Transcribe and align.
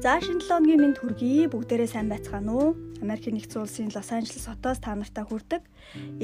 За 0.00 0.16
шинэ 0.16 0.40
7 0.40 0.64
өдрийн 0.64 0.80
минь 0.80 0.96
төргий 0.96 1.44
бүгдээрээ 1.44 1.92
сайн 1.92 2.08
байцгаана 2.08 2.56
уу? 2.56 2.72
Америкийн 3.04 3.36
нэгдсэн 3.36 3.60
улсын 3.60 3.92
Лос 3.92 4.08
Анжелес 4.08 4.48
хотоос 4.48 4.80
та 4.80 4.96
нартай 4.96 5.28
хүрдэг 5.28 5.60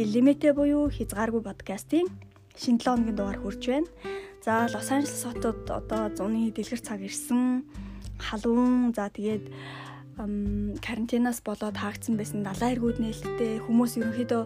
Illimate 0.00 0.56
буюу 0.56 0.88
хязгааргүй 0.88 1.44
подкастын 1.44 2.08
шинэ 2.56 2.80
7 2.80 3.04
өдрийн 3.04 3.16
дугаар 3.20 3.36
хүрж 3.36 3.62
байна. 3.68 3.92
За 4.40 4.64
Лос 4.72 4.88
Анжелес 4.88 5.28
хотод 5.28 5.68
одоо 5.68 6.08
зуны 6.08 6.48
дэлгэр 6.56 6.80
цаг 6.80 7.04
ирсэн. 7.04 7.68
Халуун 8.16 8.96
за 8.96 9.12
тэгээд 9.12 9.44
карантинаас 10.80 11.44
болоод 11.44 11.76
хаагдсан 11.76 12.16
байсан 12.16 12.48
далайн 12.48 12.80
эргүүд 12.80 12.96
нээлттэй 13.04 13.60
хүмүүс 13.60 14.00
ерөнхийдөө 14.00 14.42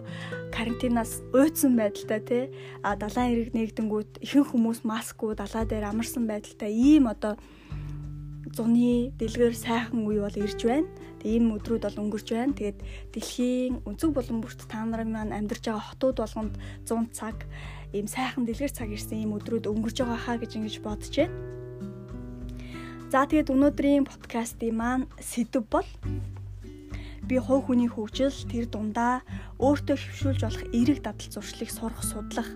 карантинаас 0.51 1.23
уйдсан 1.31 1.79
байдалтай 1.79 2.19
тий 2.27 2.43
а 2.83 2.99
далайн 2.99 3.31
эрэг 3.31 3.55
нэгдэнгүүт 3.55 4.19
ихэнх 4.27 4.51
хүмүүс 4.51 4.83
маскгүй 4.83 5.39
далаа 5.39 5.63
дээр 5.63 5.87
амарсан 5.87 6.27
байдалтай 6.27 6.75
ийм 6.75 7.07
одоо 7.07 7.39
зуны 8.55 9.11
дэлгэр 9.19 9.55
сайхан 9.55 10.03
үе 10.03 10.19
бол 10.21 10.37
ирж 10.37 10.59
байна. 10.67 10.87
Тэгээ 11.19 11.35
ийм 11.37 11.55
өдрүүд 11.55 11.83
бол 11.87 12.01
өнгөрч 12.03 12.27
байна. 12.35 12.57
Тэгээд 12.57 12.79
дэлхийн 13.15 13.73
өнцөг 13.87 14.11
болон 14.11 14.39
бүрт 14.43 14.67
та 14.67 14.83
нарын 14.83 15.11
маань 15.11 15.35
амьдарч 15.35 15.71
байгаа 15.71 15.89
хотууд 15.95 16.17
болгонд 16.19 16.53
100 16.87 17.15
цаг 17.15 17.37
ийм 17.95 18.07
сайхан 18.07 18.43
дэлгэр 18.43 18.71
цаг 18.71 18.89
ирсэн 18.91 19.23
ийм 19.23 19.35
өдрүүд 19.37 19.71
өнгөрч 19.71 19.97
байгаа 20.03 20.19
хаа 20.19 20.37
гэж 20.39 20.51
ингэж 20.59 20.75
бодож 20.83 21.13
байна. 21.15 21.35
За 23.11 23.27
тэгээд 23.27 23.51
өнөөдрийн 23.51 24.07
подкастын 24.07 24.71
маань 24.71 25.05
сэдв 25.19 25.67
бол 25.67 25.89
би 27.27 27.35
хувь 27.39 27.67
хүний 27.67 27.91
хөгжил 27.91 28.31
тэр 28.51 28.71
дундаа 28.71 29.23
өөртөө 29.59 29.95
хөвшүүлж 29.99 30.41
болох 30.43 30.63
эерэг 30.71 30.99
дадал 31.03 31.29
зуршлыг 31.31 31.69
сурах 31.71 32.03
судлах 32.07 32.47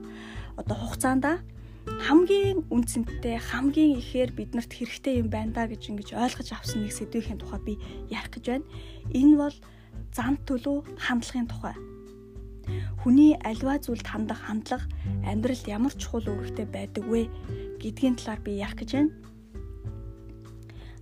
одоо 0.59 0.75
хугацаанд 0.75 1.43
хамгийн 1.85 2.65
үнцэнтэй 2.73 3.37
хамгийн 3.37 4.01
ихээр 4.01 4.31
биднэрт 4.33 4.71
хэрэгтэй 4.73 5.21
юм 5.21 5.29
байна 5.29 5.53
да 5.53 5.63
гэж 5.69 5.81
ингэж 5.93 6.09
ойлгож 6.17 6.49
авсан 6.53 6.81
нэг 6.81 6.93
сэдвийн 6.93 7.37
тухай 7.37 7.61
би 7.61 7.73
ярих 8.09 8.33
гэж 8.33 8.45
байна. 8.49 8.65
Энэ 9.13 9.37
бол 9.37 9.55
зан 10.09 10.41
төлөв 10.49 10.81
хандлагын 10.97 11.49
тухай. 11.49 11.75
Хүний 13.05 13.37
альва 13.45 13.77
зүйлд 13.77 14.07
хандах 14.09 14.41
хандлага 14.49 14.89
амьдралд 15.29 15.65
ямар 15.69 15.93
чухал 15.93 16.25
үүрэгтэй 16.25 16.65
байдаг 16.65 17.05
вэ 17.05 17.29
гэдгийн 17.77 18.17
талаар 18.17 18.41
би 18.41 18.51
ярих 18.57 18.81
гэж 18.81 18.89
байна. 18.97 19.13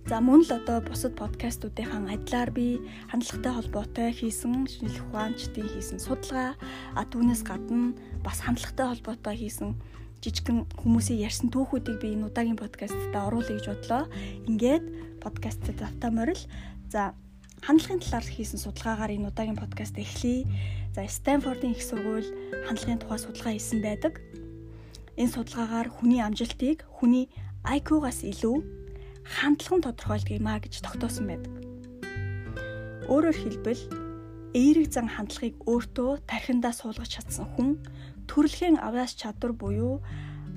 За 0.04 0.20
мөн 0.20 0.44
л 0.44 0.52
одоо 0.52 0.84
бусад 0.84 1.16
подкастуудынхаа 1.16 2.12
адилаар 2.12 2.52
би 2.52 2.76
хандлагатай 3.08 3.52
холбоотой 3.56 4.12
хийсэн 4.12 4.68
шинжлэх 4.68 5.00
ухаанчдын 5.08 5.64
хийсэн 5.64 5.96
судалгаа 5.96 6.60
а 6.92 7.08
түүнээс 7.08 7.40
гадна 7.48 7.96
бас 8.20 8.44
хандлагатай 8.44 8.84
холбоотой 8.92 9.36
хийсэн 9.40 9.72
жижигхэн 10.24 10.64
хүмүүсийн 10.80 11.20
ярьсан 11.20 11.52
түүхүүдийг 11.52 12.00
би 12.00 12.16
энэ 12.16 12.32
удаагийн 12.32 12.56
подкастт 12.56 13.12
оруулъя 13.12 13.60
гэж 13.60 13.66
бодлоо. 13.68 14.08
Ингээд 14.48 14.84
подкастт 15.20 15.68
завтаа 15.68 16.08
морил. 16.08 16.40
За 16.88 17.12
хандлагын 17.60 18.00
талаар 18.00 18.24
хийсэн 18.24 18.56
судалгаагаар 18.56 19.12
энэ 19.12 19.28
удаагийн 19.28 19.60
подкаст 19.60 20.00
эхлэе. 20.00 20.48
За 20.96 21.04
Стэнфордын 21.04 21.76
их 21.76 21.84
сургууль 21.84 22.28
хандлагын 22.64 23.04
тухай 23.04 23.20
судалгаа 23.20 23.52
хийсэн 23.52 23.84
байдаг. 23.84 24.24
Энэ 25.20 25.34
судалгаагаар 25.36 25.88
хүний 25.92 26.24
амжилтыг 26.24 26.88
хүний 26.88 27.28
IQ-гаас 27.68 28.24
илүү 28.24 28.56
хандлага 29.28 29.76
нь 29.76 29.84
тодорхойлдог 29.84 30.32
юм 30.40 30.48
а 30.48 30.56
гэж 30.56 30.80
тогтоосон 30.80 31.28
байдаг. 31.28 31.52
Өөрөөр 33.12 33.36
хэлбэл 33.36 34.03
эерэг 34.54 34.88
зан 34.94 35.10
хандлагыг 35.10 35.58
өөртөө 35.66 36.24
тархиндаа 36.30 36.70
суулгаж 36.70 37.10
чадсан 37.10 37.46
хүн 37.58 37.82
төрөлхийн 38.30 38.78
авяас 38.78 39.18
чадвар 39.18 39.52
буюу 39.52 39.98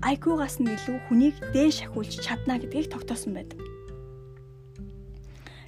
IQ-гаас 0.05 0.61
нь 0.61 0.69
илүү 0.69 0.97
хүнийг 1.09 1.35
дээш 1.53 1.81
шахиулж 1.81 2.21
чадна 2.21 2.61
гэдгийг 2.61 2.93
тогтоосон 2.93 3.33
байдаг. 3.33 3.57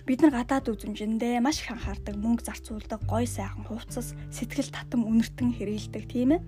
Бид 0.05 0.21
нар 0.21 0.33
гадаад 0.37 0.69
үзмжиндээ 0.69 1.41
маш 1.41 1.61
их 1.65 1.73
анхаардаг, 1.73 2.17
мөнгө 2.17 2.45
зарцуулдаг, 2.45 3.01
гой 3.09 3.25
сайхан 3.25 3.65
хувцас, 3.65 4.13
сэтгэл 4.33 4.73
татам 4.73 5.05
үнэртэн 5.05 5.53
хэрэгэлдэг 5.53 6.05
тийм 6.09 6.37
ээ. 6.37 6.41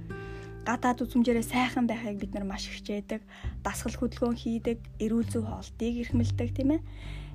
Гадаад 0.65 1.01
үзмжээрээ 1.05 1.45
сайхан 1.45 1.85
байхыг 1.85 2.21
бид 2.21 2.33
нар 2.33 2.45
маш 2.45 2.69
хичээдэг, 2.69 3.21
дасгал 3.65 3.97
хөдөлгөөн 3.97 4.37
хийдэг, 4.37 4.77
эрүүл 4.97 5.29
зүй 5.29 5.45
хоолтыг 5.45 5.93
эрхмэлдэг 6.05 6.49
тийм 6.57 6.69
ээ. 6.77 6.81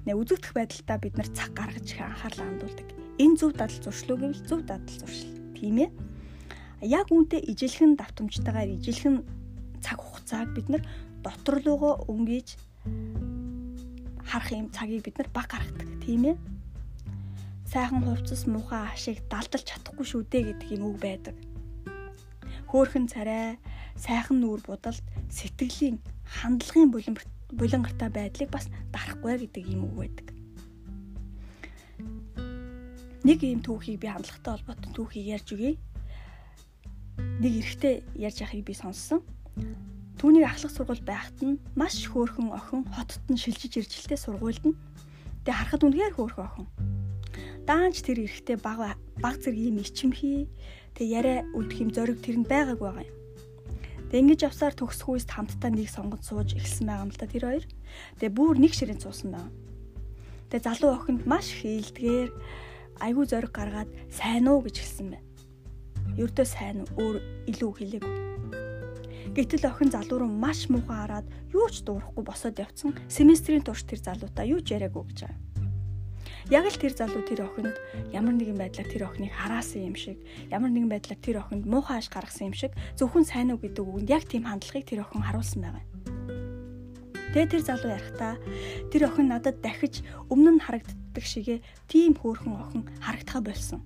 Нэ 0.07 0.19
үзэгдэх 0.19 0.51
байдалтаа 0.55 0.99
бид 0.99 1.15
нар 1.15 1.31
цаг 1.31 1.55
гаргаж 1.55 1.87
их 1.95 2.03
анхаарлаа 2.03 2.47
хандуулдаг. 2.47 3.06
Энэ 3.17 3.37
зөв 3.41 3.57
дадал 3.57 3.81
зуршлуу 3.81 4.21
гэвэл 4.21 4.45
зөв 4.45 4.61
дадал 4.69 4.93
зуршил. 5.01 5.33
Тийм 5.57 5.89
ээ. 5.89 5.91
Яг 6.85 7.09
үүнтэй 7.09 7.41
ижилхэн 7.49 7.97
давтамжтайгаар 7.97 8.77
ижилхэн 8.77 9.25
цаг 9.81 10.05
хугацааг 10.05 10.53
бид 10.53 10.69
нар 10.69 10.83
дотор 11.25 11.65
руугаа 11.65 12.05
өнгөж 12.13 12.61
харах 14.21 14.53
юм 14.53 14.69
цагийг 14.69 15.09
бид 15.09 15.17
нар 15.17 15.29
баг 15.33 15.49
гаргадаг. 15.49 15.89
Тийм 16.05 16.37
ээ. 16.37 16.37
Сайхан 17.65 18.05
хувцас 18.05 18.45
муухай 18.45 18.85
ашиг 18.93 19.25
далдалж 19.33 19.65
чадахгүй 19.65 20.05
шүү 20.05 20.23
дээ 20.29 20.53
гэдэг 20.53 20.77
юм 20.77 20.93
үг 20.93 21.01
байдаг. 21.01 21.37
Хөөхөн 22.69 23.09
царай 23.09 23.57
сайхан 23.97 24.45
нүүр 24.45 24.61
будалд 24.61 25.01
сэтгэлийн 25.33 26.05
хандлагын 26.37 26.93
булангартай 27.57 28.13
байдлыг 28.13 28.53
бас 28.53 28.69
дарахгүй 28.93 29.49
гэдэг 29.49 29.65
юм 29.73 29.89
үг 29.89 29.97
байдаг 30.05 30.36
нэг 33.27 33.43
ийм 33.43 33.59
түүхийг 33.59 33.99
би 33.99 34.07
хандлагатай 34.07 34.55
холбоотой 34.55 34.91
түүхийг 34.95 35.27
ярьж 35.35 35.49
өгье 35.51 35.73
нэг 37.43 37.53
эрэгтэй 37.59 37.95
ярьж 38.15 38.39
байгааг 38.39 38.63
би 38.63 38.75
сонссон. 38.79 39.21
Түүний 40.15 40.47
ахлах 40.47 40.71
сургууль 40.71 41.03
байхад 41.03 41.35
нь 41.43 41.59
маш 41.75 42.07
хөөрхөн 42.07 42.55
охин 42.55 42.87
хотод 42.87 43.25
нь 43.27 43.43
шилжиж 43.43 43.83
ирж 43.83 43.93
илтэй 43.99 44.15
сургуульд 44.15 44.65
нь 44.71 44.79
тэг 45.43 45.59
харахад 45.59 45.83
үнэхээр 45.83 46.15
хөөрхөн 46.15 46.47
охин. 46.47 46.67
Даанч 47.67 48.07
тэр 48.07 48.23
эрэгтэй 48.23 48.63
баг 48.63 48.95
баг 49.19 49.35
зэргийн 49.43 49.83
ичимхий 49.83 50.47
тэг 50.95 51.07
яриа 51.11 51.43
үдх 51.51 51.83
юм 51.83 51.91
зориг 51.91 52.23
тэрэнд 52.23 52.47
байгааг 52.47 52.79
байгаа 52.79 53.05
юм. 53.11 53.17
Тэг 54.07 54.23
ингэж 54.23 54.41
явсаар 54.47 54.75
төгсөх 54.79 55.19
үест 55.19 55.35
хамтдаа 55.35 55.75
нэг 55.75 55.91
сонгод 55.91 56.23
сууж 56.23 56.55
эхэлсэн 56.55 56.87
байгаа 56.87 57.05
юм 57.05 57.13
л 57.13 57.19
да 57.19 57.27
тэр 57.27 57.45
хоёр. 57.51 57.65
Тэг 58.23 58.31
бүр 58.39 58.55
нэг 58.63 58.71
ширээнд 58.71 59.03
суусан 59.03 59.35
байна. 59.35 59.51
Тэг 60.47 60.63
залуу 60.63 60.95
охинд 60.95 61.27
маш 61.27 61.51
их 61.59 61.91
ээлдгээр 61.91 62.31
айгүй 63.01 63.27
зориг 63.27 63.53
гаргаад 63.53 63.91
сайн 64.11 64.49
уу 64.49 64.61
гэж 64.65 64.77
хэлсэн 64.81 65.09
байна 65.13 65.27
ердөө 66.17 66.47
сайн 66.49 66.85
өөр 66.97 67.21
илүү 67.51 67.73
хэлээгүй. 67.77 68.15
Гэтэл 69.37 69.69
охин 69.69 69.93
залуу 69.93 70.25
руу 70.25 70.33
маш 70.33 70.71
муухай 70.73 70.97
хараад 70.97 71.27
юу 71.53 71.69
ч 71.69 71.85
дуурахгүй 71.85 72.25
босоод 72.25 72.57
явцсан 72.57 72.97
семестрийн 73.11 73.61
турш 73.61 73.85
тэр 73.85 74.01
залуутаа 74.01 74.49
юу 74.49 74.65
ч 74.65 74.73
яриаггүй 74.73 75.05
гэж 75.13 75.19
байгаа. 75.29 75.41
Яг 76.49 76.65
л 76.65 76.79
тэр 76.79 76.95
залуу 76.97 77.21
тэр 77.27 77.45
охинд 77.45 77.77
ямар 78.17 78.33
нэгэн 78.33 78.57
байдлаар 78.57 78.89
тэр 78.89 79.05
охиныг 79.11 79.35
хараасан 79.35 79.93
юм 79.93 79.97
шиг, 79.99 80.17
ямар 80.49 80.73
нэгэн 80.73 80.89
байдлаар 80.89 81.21
тэр 81.21 81.37
охинд 81.43 81.69
муухай 81.69 82.01
аш 82.01 82.09
гаргасан 82.09 82.49
юм 82.49 82.57
шиг 82.57 82.73
зөвхөн 82.97 83.27
сайн 83.27 83.53
уу 83.53 83.61
гэдэг 83.61 83.83
үгэнд 83.85 84.09
яг 84.09 84.25
тийм 84.25 84.47
хандлагыг 84.47 84.87
тэр 84.89 85.05
охин 85.05 85.27
харуулсан 85.27 85.61
байгаа. 85.67 85.85
Тэгээ 87.35 87.51
тэр 87.51 87.63
залуу 87.67 87.91
ярихдаа 87.93 88.35
тэр 88.89 89.03
охин 89.11 89.27
надад 89.29 89.61
дахиж 89.61 90.01
өмнө 90.33 90.57
нь 90.57 90.65
харагддаг 91.17 91.25
шигээ 91.25 91.59
тийм 91.89 92.13
хөөрхөн 92.13 92.55
охин 92.61 92.85
харагдахаа 93.01 93.41
болсон 93.41 93.81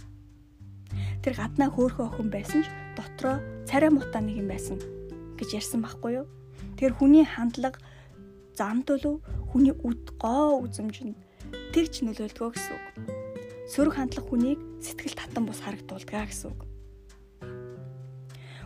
тэр 1.22 1.34
гаднаа 1.38 1.70
хөөхөн 1.70 2.10
охин 2.10 2.28
байсан 2.30 2.66
ч 2.66 2.68
дотроо 2.98 3.38
царай 3.70 3.90
муутай 3.94 4.22
нэг 4.22 4.42
юм 4.42 4.50
байсан 4.50 4.78
гэж 5.38 5.62
ярьсан 5.62 5.80
байхгүй 5.86 6.12
юу. 6.18 6.26
Тэр 6.74 6.90
хүний 6.98 7.22
хандлага 7.22 7.78
зам 8.58 8.82
төлөв 8.82 9.22
хүний 9.54 9.70
үд 9.70 10.10
гоо 10.18 10.66
үзэмжинд 10.66 11.14
тэгч 11.70 12.02
нөлөөлдгөө 12.02 12.50
гэсэн 12.50 12.74
үг. 12.74 12.84
Сөрөг 13.70 13.94
хандлага 13.94 14.26
хүнийг 14.26 14.58
сэтгэл 14.82 15.14
татан 15.14 15.46
бус 15.46 15.62
харагдуулдаг 15.62 16.26
гэсэн 16.34 16.50
үг. 16.50 16.60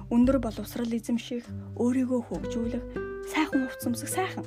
Өндөр 0.09 0.41
боловсрал 0.41 0.88
эзэмших, 0.88 1.44
өөрийгөө 1.81 2.21
хөгжүүлэх, 2.29 2.85
сайхан 3.29 3.67
хувц 3.67 3.83
өмсөх 3.88 4.09
сайхан. 4.09 4.47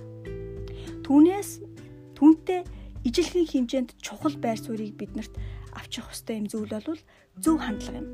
Түүнээс 1.06 1.62
түнтэй 2.18 2.62
ижилхэн 3.04 3.46
хэмжээнд 3.46 3.90
чухал 4.02 4.36
байр 4.40 4.58
суурийг 4.58 4.98
биднэрт 4.98 5.34
авчих 5.74 6.06
хөстэй 6.08 6.42
юм 6.42 6.48
зүйл 6.50 6.72
бол 6.72 7.02
зөв 7.38 7.56
хандлага 7.62 8.02
юм. 8.02 8.10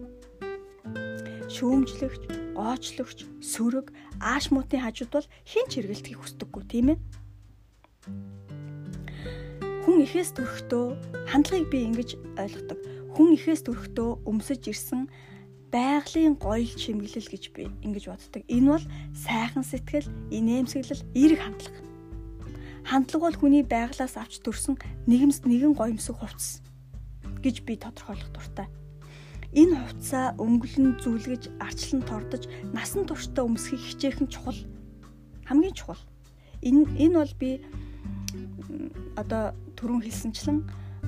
Шүүмжлэгч, 1.54 2.24
гоочлогч, 2.58 3.20
сөрөг, 3.40 3.94
ааш 4.20 4.52
муутын 4.52 4.84
хажууд 4.84 5.12
бол 5.14 5.28
хэн 5.48 5.66
ч 5.70 5.72
хэрэгэлдэхийг 5.80 6.20
хүсдэггүй 6.20 6.64
тийм 6.68 6.88
ээ. 6.96 6.98
Хүн 9.84 9.98
ихээс 10.04 10.32
төрөхдөө 10.36 10.86
хандлагыг 11.30 11.68
би 11.70 11.80
ингэж 11.88 12.10
ойлгодог. 12.40 12.80
Хүн 13.14 13.36
ихээс 13.38 13.62
төрөхдөө 13.68 14.10
өмсөж 14.26 14.62
ирсэн 14.72 15.12
байгалийн 15.74 16.40
гоёл 16.40 16.70
чимэглэл 16.70 17.30
гэж 17.30 17.44
би 17.54 17.70
ингэж 17.86 18.06
боддог. 18.10 18.42
Энэ 18.48 18.70
бол 18.74 18.86
сайхан 19.12 19.66
сэтгэл, 19.66 20.08
инээмсэглэл, 20.30 21.04
эерэг 21.14 21.40
хандлага. 21.42 21.93
Хандлага 22.84 23.32
бол 23.32 23.40
хүний 23.40 23.64
байглаас 23.64 24.16
авч 24.20 24.44
төрсэн 24.44 24.76
нэгэмс 25.08 25.48
нэгэн 25.48 25.74
гоёмсог 25.74 26.20
хувцас 26.20 26.62
гэж 27.44 27.64
би 27.68 27.80
тодорхойлох 27.80 28.32
дуртай. 28.36 28.68
Энэ 29.54 29.78
хувцаа 29.78 30.34
өнгөлн 30.42 30.98
зүлгэж, 31.04 31.44
арчлан 31.62 32.02
тордож, 32.02 32.50
насан 32.74 33.06
туршдаа 33.06 33.46
өмсөхийг 33.46 33.84
хичээх 33.86 34.18
нь 34.24 34.32
чухал. 34.32 34.58
Хамгийн 35.46 35.78
чухал. 35.78 36.02
Энэ 36.66 36.90
энэ 36.98 37.18
бол 37.22 37.34
би 37.38 37.50
одоо 39.14 39.54
түрүүн 39.78 40.04
хэлсэнчлэн 40.04 40.60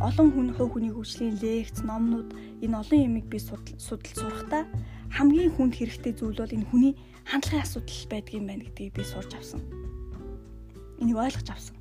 олон 0.03 0.29
хүн 0.35 0.49
хувь 0.53 0.77
хүний 0.77 0.93
хөгжлийн 0.93 1.39
лекц, 1.39 1.81
номнууд 1.81 2.35
энэ 2.61 2.77
олон 2.77 2.99
юмыг 3.07 3.25
би 3.31 3.39
судал 3.39 3.79
сурахдаа 3.79 4.67
хамгийн 5.15 5.55
хүнд 5.55 5.73
хэрэгтэй 5.79 6.13
зүйл 6.13 6.37
бол 6.37 6.51
энэ 6.51 6.69
хүний 6.69 6.93
хандлагын 7.23 7.63
асуудал 7.63 8.03
байдгийн 8.11 8.45
байна 8.45 8.63
гэдгийг 8.67 8.93
би 8.93 9.03
сурч 9.07 9.31
авсан. 9.33 9.63
Энийг 11.01 11.17
ойлгож 11.17 11.49
авсан. 11.49 11.75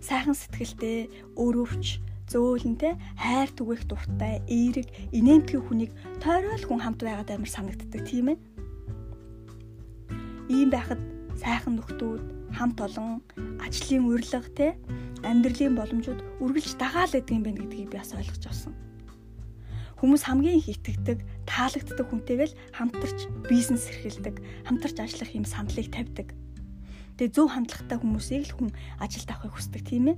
Сайхан 0.00 0.36
сэтгэлтэй, 0.36 1.10
өрөвч, 1.36 1.98
зөөлөнтэй, 2.30 2.94
хайр 3.16 3.50
түгээх 3.56 3.82
дуртай, 3.88 4.44
эерэг, 4.46 4.88
инээмтгий 5.16 5.60
хүнийг 5.60 5.92
тойрол 6.22 6.64
хүн 6.64 6.80
хамт 6.84 7.00
байгаад 7.02 7.32
амар 7.32 7.50
санагддаг 7.50 8.02
тийм 8.04 8.36
ээ. 8.36 8.38
Ийм 10.52 10.68
байхад 10.70 11.00
сайхан 11.40 11.80
нөхдүүд, 11.80 12.52
хамт 12.52 12.78
олон, 12.80 13.24
ажлын 13.60 14.08
урилга 14.08 14.40
те 14.56 14.76
амьдралын 15.24 15.74
боломжууд 15.76 16.20
үргэлж 16.40 16.78
дагаал 16.78 17.12
байдаг 17.12 17.34
юм 17.34 17.42
байна 17.44 17.60
гэдгийг 17.64 17.90
би 17.90 17.98
бас 17.98 18.14
ойлгож 18.14 18.44
авсан. 18.46 18.74
Хүмүүс 19.98 20.22
хамгийн 20.30 20.62
их 20.62 20.70
итгэдэг, 20.78 21.26
таалагддаг 21.42 22.06
хүнтэйгээл 22.06 22.54
хамтарч 22.70 23.18
бизнес 23.50 23.90
эрхэлдэг, 23.90 24.38
хамтарч 24.70 24.96
ажиллах 25.02 25.34
юм 25.34 25.42
сандлыг 25.42 25.90
тавьдаг. 25.90 26.30
Тэгээ 27.18 27.34
зөв 27.34 27.50
хандлагатай 27.50 27.98
хүмүүсийг 27.98 28.46
л 28.46 28.54
хүн 28.54 28.70
ажилд 29.02 29.26
авахыг 29.26 29.58
хүсдэг 29.58 29.82
тийм 29.82 30.14
ээ. 30.14 30.16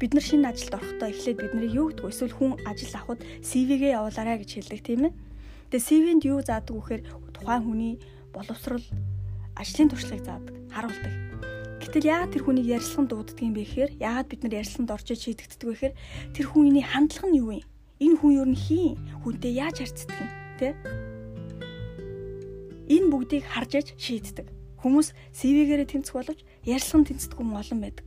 Бид 0.00 0.16
нар 0.16 0.24
шинэ 0.24 0.48
ажилд 0.48 0.72
орохдоо 0.80 1.12
эхлээд 1.12 1.38
бидний 1.44 1.68
юу 1.68 1.92
гэдэг 1.92 2.08
вэ? 2.08 2.12
Эсвэл 2.16 2.32
хүн 2.40 2.52
ажил 2.64 2.94
авахд 2.96 3.20
CV-гээ 3.44 4.00
явуулаарай 4.00 4.40
гэж 4.40 4.50
хэлдэг 4.64 4.80
тийм 4.80 5.12
ээ. 5.12 5.12
Тэгээ 5.68 5.84
CV-нд 5.84 6.24
юу 6.24 6.40
заадаг 6.40 6.72
вэхээр 6.72 7.02
тухайн 7.36 7.62
хүний 7.68 7.94
боловсрол 8.32 8.80
ажлын 9.60 9.92
туршлагыг 9.92 10.24
заадаг, 10.24 10.56
харуулдаг. 10.72 11.12
Гэтэл 11.84 12.08
яагаад 12.08 12.32
тэр 12.32 12.42
хүнийг 12.48 12.68
ярилцлаганд 12.80 13.10
дууддаг 13.12 13.44
юм 13.44 13.52
бэ 13.52 13.64
гэхээр 13.68 13.90
яагаад 14.00 14.28
бид 14.32 14.40
нар 14.40 14.56
ярилцлаганд 14.56 14.94
орж 14.96 15.08
шийдэгддэг 15.20 15.68
вэ 15.68 15.74
гэхээр 15.76 15.94
тэр 16.32 16.46
хүний 16.48 16.84
хандлага 16.84 17.28
нь 17.28 17.38
юу 17.44 17.52
юм? 17.60 17.64
Энэ 18.00 18.16
хүн 18.16 18.32
юу 18.40 18.46
н 18.48 18.56
хийн? 18.56 18.96
Хүнтэй 19.20 19.52
яаж 19.52 19.84
харьцдаг 19.84 20.16
юм? 20.16 20.30
Тэ? 20.56 20.72
Энэ 22.88 23.08
бүгдийг 23.12 23.44
харж 23.44 23.72
аж 23.84 23.88
шийддэг. 24.00 24.48
Хүмүүс 24.80 25.12
CV-гээрээ 25.36 25.88
тэнцэх 25.92 26.14
боловч 26.16 26.40
ярилцлаганд 26.64 27.08
тэнцдэг 27.12 27.36
хүн 27.36 27.52
олон 27.52 27.80
байдаг. 27.84 28.06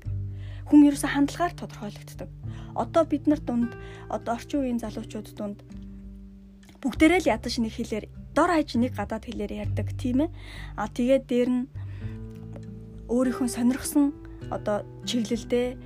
Хүн 0.69 0.81
ерөөсө 0.89 1.07
хандлагаар 1.13 1.53
тодорхойлогддог. 1.53 2.29
Одоо 2.73 3.03
бид 3.05 3.29
нар 3.29 3.41
дунд 3.41 3.77
одоо 4.09 4.33
орчин 4.33 4.65
үеийн 4.65 4.81
залуучууд 4.81 5.27
дунд 5.37 5.59
бүгдээрээ 6.81 7.19
л 7.23 7.31
ядаж 7.31 7.53
нэг 7.61 7.73
хэлээр 7.77 8.05
дор 8.33 8.49
хаяж 8.49 8.75
нэг 8.81 8.97
гадаад 8.97 9.29
хэлээр 9.29 9.69
ярьдаг 9.69 9.93
тийм 9.93 10.25
ээ. 10.25 10.29
А 10.75 10.89
тэгээд 10.89 11.23
дээр 11.29 11.49
нь 11.53 11.63
өөрийнхөө 13.13 13.47
сонирхсон 13.53 14.11
одоо 14.49 14.81
чиглэлдээ 15.05 15.77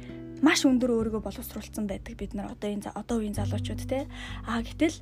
маш 0.42 0.64
өндөр 0.70 0.94
өөрийгөө 0.94 1.22
боловсруулсан 1.26 1.90
байдаг 1.90 2.14
бид 2.16 2.38
нар 2.38 2.54
одоо 2.54 2.70
энэ 2.70 2.94
одоо 2.94 3.20
үеийн 3.20 3.34
залуучууд 3.34 3.82
те 3.90 4.06
а 4.46 4.62
гэтэл 4.62 5.02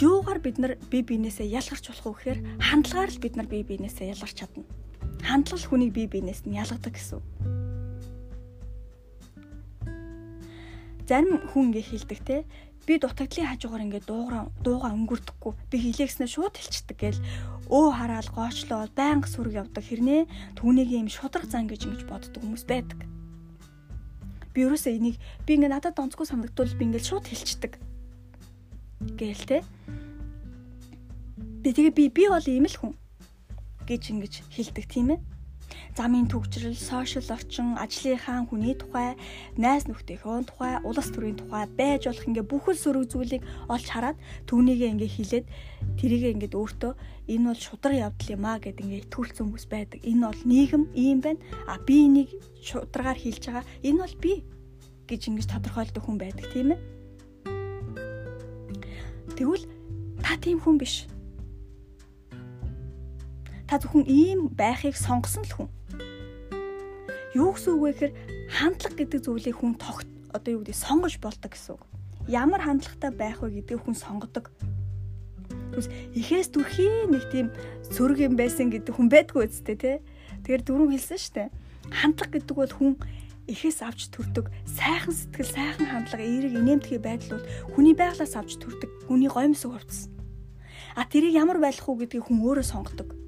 юугаар 0.00 0.40
бид 0.40 0.56
нар 0.56 0.80
бие 0.88 1.04
биенээсээ 1.04 1.52
ялгарч 1.52 1.84
болох 1.92 2.04
вэ 2.04 2.12
гэхээр 2.16 2.38
хандлагаар 2.64 3.10
л 3.12 3.20
бид 3.20 3.34
нар 3.36 3.48
бие 3.48 3.64
биенээсээ 3.64 4.16
ялгарч 4.16 4.36
чадна 4.40 4.64
хандлал 5.26 5.64
хүнийг 5.66 5.92
бие 5.94 6.08
биенээс 6.08 6.46
нь 6.46 6.56
ялгадаг 6.56 6.94
гэсэн 6.94 7.20
зарим 11.08 11.42
хүн 11.50 11.74
ингэ 11.74 11.82
хэлдэг 11.82 12.20
те 12.24 12.36
би 12.86 12.98
дутагдлын 12.98 13.50
хажуугаар 13.50 13.84
ингээд 13.86 14.06
дуугаа 14.08 14.48
дуугаа 14.64 14.92
өнгөрдөхгүй 14.96 15.52
би 15.70 15.76
хилээгснээ 15.78 16.28
шууд 16.30 16.54
хэлчихдэг 16.56 16.98
гээл 16.98 17.20
өө 17.70 17.86
хараал 17.94 18.30
гоочлоо 18.34 18.88
байнга 18.98 19.28
сүрэг 19.30 19.62
явдаг 19.62 19.84
хэрнээ? 19.86 20.26
Түүнийг 20.58 20.90
юм 20.90 21.06
шудраг 21.06 21.46
зан 21.46 21.70
гэж 21.70 21.86
ингэж 21.86 22.02
боддог 22.10 22.42
хүмүүс 22.42 22.64
байдаг 22.66 23.06
би 24.54 24.66
ерөөсөө 24.66 24.92
энийг 24.98 25.16
би 25.46 25.54
ингээд 25.54 25.74
надад 25.74 25.98
онцгүй 26.02 26.26
санагдвал 26.26 26.74
би 26.74 26.84
ингээд 26.90 27.06
шууд 27.06 27.26
хэлчихдэг 27.30 27.78
гээл 29.14 29.44
те. 29.46 29.58
Би 31.62 31.70
тэгээ 31.70 31.94
би 31.94 32.04
би 32.10 32.24
бол 32.26 32.42
ийм 32.42 32.66
л 32.66 32.76
хүн 32.76 32.92
гэж 33.90 34.02
ингэж 34.14 34.34
хэлдэг 34.54 34.86
тийм 34.86 35.08
ээ 35.18 35.20
замын 35.96 36.26
төгжрөл, 36.30 36.76
сошиал 36.76 37.28
орчин, 37.34 37.74
ажлынхаа 37.78 38.46
хүний 38.46 38.74
тухай, 38.78 39.14
найз 39.58 39.86
нөхдийнхөө 39.86 40.46
тухай, 40.50 40.78
улс 40.86 41.10
төрийн 41.10 41.38
тухай 41.38 41.66
байж 41.66 42.06
болох 42.06 42.26
ингээ 42.26 42.46
бүхэл 42.46 42.78
сөрөг 42.78 43.06
зүйлийг 43.10 43.42
олж 43.70 43.86
хараад 43.90 44.18
түүнийгээ 44.46 44.92
ингээ 44.94 45.14
хилээд 45.14 45.46
тэрийгээ 45.98 46.34
ингээ 46.34 46.54
өөртөө 46.54 46.92
энэ 47.30 47.46
бол 47.50 47.60
шудраг 47.60 47.96
явдал 48.06 48.34
юм 48.34 48.44
а 48.46 48.58
гэд 48.58 48.82
ингээ 48.82 49.02
итгүүлсэн 49.06 49.44
хүмүүс 49.46 49.66
байдаг. 49.70 49.98
Энэ 50.02 50.22
бол 50.26 50.42
нийгэм 50.46 50.84
ийм 50.94 51.18
байна. 51.22 51.42
А 51.66 51.78
би 51.78 52.06
энийг 52.06 52.30
шударгаар 52.62 53.18
хэлж 53.18 53.42
байгаа. 53.46 53.64
Энэ 53.86 54.02
бол 54.02 54.16
би 54.22 54.32
гэж 55.06 55.20
ингэж 55.30 55.46
тодорхойлдог 55.50 56.02
хүн 56.06 56.18
байдаг 56.18 56.46
тийм 56.50 56.74
ээ. 56.74 56.80
Тэгвэл 59.38 59.66
та 60.22 60.34
тийм 60.38 60.58
хүн 60.58 60.78
биш 60.78 61.06
та 63.70 63.78
зөвхөн 63.78 64.02
ийм 64.10 64.50
байхыг 64.50 64.98
сонгосон 64.98 65.46
л 65.46 65.54
хүн. 65.54 65.68
Юу 67.38 67.54
гэсэн 67.54 67.78
үг 67.78 67.82
вэ 67.86 67.90
гэхээр 67.94 68.14
хандлага 68.50 68.98
гэдэг 68.98 69.20
зүйлийг 69.22 69.62
хүн 69.62 69.78
тогт 69.78 70.10
одоо 70.34 70.58
юу 70.58 70.66
гэдэг 70.66 70.74
сонгож 70.74 71.14
болдог 71.22 71.54
гэсэн 71.54 71.78
үг. 71.78 71.82
Ямар 72.26 72.66
хандлагатай 72.66 73.14
байх 73.14 73.38
вэ 73.38 73.62
гэдгийг 73.62 73.86
хүн 73.86 73.94
сонгодог. 73.94 74.50
Түс 75.70 75.86
ихээс 76.18 76.50
түрхий 76.50 77.06
нэг 77.06 77.30
тийм 77.30 77.54
сөрөг 77.94 78.18
юм 78.26 78.34
байсан 78.34 78.74
гэдэг 78.74 78.90
хүн 78.90 79.06
байдгүй 79.06 79.46
үсттэй 79.46 79.78
тий. 79.78 79.96
Тэгэхээр 80.42 80.66
дөрөв 80.66 80.90
хэлсэн 80.90 81.30
дээ. 81.30 81.48
Хандлага 81.94 82.42
гэдэг 82.42 82.56
бол 82.58 82.74
хүн 82.74 82.92
эхээс 83.46 83.86
авч 83.86 84.10
төрдөг 84.10 84.50
сайхан 84.66 85.14
сэтгэл, 85.14 85.46
сайхан 85.46 85.86
хандлага, 85.86 86.26
эерэг 86.26 86.58
инээмтгий 86.58 86.98
байдал 86.98 87.38
бол 87.38 87.46
хүний 87.78 87.94
байглаас 87.94 88.34
авч 88.34 88.58
төрдөг. 88.58 88.90
Хүний 89.06 89.30
гомсог 89.30 89.78
хувцас. 89.78 90.10
А 90.98 91.06
тэрийг 91.06 91.38
ямар 91.38 91.62
байх 91.62 91.78
уу 91.86 91.94
гэдгийг 91.94 92.26
хүн 92.26 92.42
өөрөө 92.42 92.66
сонгодог. 92.66 93.19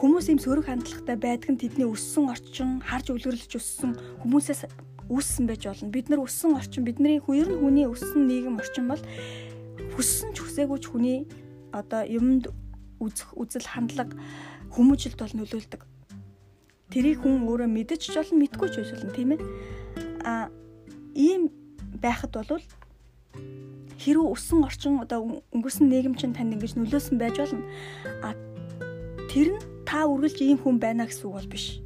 Хүмүүс 0.00 0.32
ийм 0.32 0.40
сөрөг 0.40 0.64
хандлагатай 0.64 1.16
байдаг 1.20 1.48
нь 1.52 1.60
тэдний 1.60 1.84
өссөн 1.84 2.32
орчин, 2.32 2.80
харж 2.80 3.12
үлгэрлэж 3.12 3.52
өссөн 3.52 3.92
хүмүүсээс 4.24 4.64
үүссэн 5.12 5.44
байж 5.44 5.68
болно. 5.68 5.92
Бид 5.92 6.08
нар 6.08 6.24
өссөн 6.24 6.56
орчин, 6.56 6.88
бидний 6.88 7.20
ер 7.20 7.48
нь 7.52 7.60
хүний 7.60 7.84
өссөн 7.84 8.24
нийгэм 8.24 8.56
орчин 8.56 8.88
бол 8.88 9.02
хүссэн 9.92 10.32
ч 10.32 10.40
хүсээгүй 10.40 10.78
ч 10.80 10.88
хүний 10.88 11.28
одоо 11.76 12.08
юмд 12.08 12.48
үзэх 12.96 13.36
үзэл 13.36 13.68
хандлага 13.68 14.16
хүмүүжилт 14.72 15.20
бол 15.20 15.36
нөлөөлдөг. 15.36 15.84
Тэрийг 16.88 17.20
хүн 17.20 17.44
өөрөө 17.44 17.68
мэдэж 17.68 18.00
ч 18.00 18.16
болно, 18.16 18.40
мэдгүй 18.40 18.68
ч 18.72 18.80
болно, 18.80 19.12
тийм 19.12 19.36
ээ. 19.36 19.40
А 20.24 20.48
ийм 21.12 21.52
байхад 22.00 22.32
бол 22.32 22.64
хэрвээ 24.00 24.32
өссөн 24.32 24.64
орчин 24.64 24.96
одоо 25.04 25.44
өнгөрсөн 25.52 25.92
нийгэм 25.92 26.16
чинь 26.16 26.32
танд 26.32 26.56
ингэж 26.56 26.80
нөлөөсөн 26.80 27.20
байж 27.20 27.36
болно. 27.36 27.68
А 28.24 28.32
тэр 29.30 29.54
нь 29.54 29.62
та 29.86 30.10
үргэлж 30.10 30.42
ийм 30.42 30.58
хүн 30.58 30.82
байна 30.82 31.06
гэсэн 31.06 31.30
үг 31.30 31.38
бол 31.38 31.52
биш. 31.54 31.78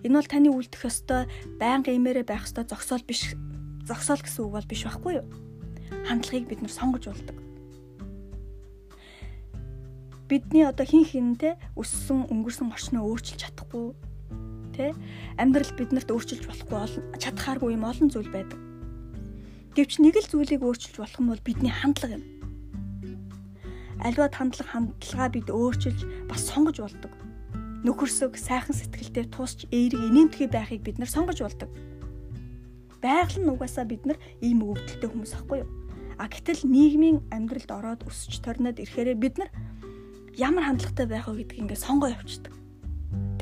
Энэ 0.00 0.16
бол 0.16 0.24
таны 0.32 0.48
үлдэх 0.48 0.88
ёстой 0.88 1.28
байнга 1.60 1.92
имээрээ 1.92 2.24
байх 2.24 2.48
ёстой 2.48 2.64
зогсоол 2.64 3.04
биш. 3.04 3.36
Зогсоол 3.84 4.24
гэсэн 4.24 4.48
үг 4.48 4.56
бол 4.56 4.64
биш 4.64 4.88
байхгүй 4.88 5.20
юу? 5.20 5.28
Хандлагыг 6.08 6.48
бид 6.48 6.64
нар 6.64 6.72
сонгож 6.72 7.04
болдог. 7.12 7.36
Бидний 10.32 10.64
одоо 10.64 10.88
хин 10.88 11.04
хинтэй 11.04 11.60
өссөн 11.76 12.24
өнгөрсөн 12.32 12.72
орчноо 12.72 13.04
өөрчилж 13.12 13.52
чадахгүй 13.52 13.92
тэ 14.72 14.96
амьдрал 15.36 15.68
биднэрт 15.76 16.08
өөрчилж 16.08 16.48
болохгүй 16.48 16.78
олон 16.80 17.04
чадхааргүй 17.20 17.76
юм 17.76 17.84
олон 17.84 18.08
зүйл 18.08 18.32
байдаг. 18.32 18.56
Гэвч 19.76 20.00
нэг 20.00 20.16
л 20.16 20.30
зүйлийг 20.32 20.64
өөрчилж 20.64 20.96
болох 20.96 21.20
нь 21.20 21.28
бол 21.28 21.44
бидний 21.44 21.68
хандлага 21.68 22.16
юм 22.16 22.41
аливаа 24.02 24.28
хандлага 24.34 24.70
хандлагаа 24.70 25.28
бид 25.30 25.48
өөрчилж 25.48 26.26
бас 26.26 26.42
сонгож 26.50 26.82
болдог. 26.82 27.12
Нөхөрсөг 27.86 28.34
сайхан 28.38 28.74
сэтгэлтэй 28.74 29.26
тусч 29.30 29.66
эерэг 29.70 30.02
инээмтгий 30.10 30.50
байхыг 30.50 30.82
бид 30.82 30.98
нар 30.98 31.10
сонгож 31.10 31.38
болдог. 31.42 31.70
Байгаль 33.02 33.42
нь 33.42 33.50
угаасаа 33.50 33.86
бид 33.86 34.06
нар 34.06 34.18
ийм 34.42 34.62
өвдөлтөй 34.62 35.10
хүмүүс 35.10 35.34
ахгүй 35.38 35.62
юу? 35.62 35.70
А 36.18 36.30
гэтэл 36.30 36.66
нийгмийн 36.66 37.22
амьдралд 37.34 37.70
ороод 37.70 38.06
өсч 38.06 38.38
торнод 38.42 38.78
ирэхээр 38.78 39.18
бид 39.18 39.38
нар 39.38 39.50
ямар 40.38 40.66
хандлагатай 40.70 41.06
байх 41.06 41.26
вэ 41.26 41.42
гэдгийг 41.42 41.62
ингээд 41.66 41.82
сонгоо 41.82 42.14
явчихдаг. 42.14 42.54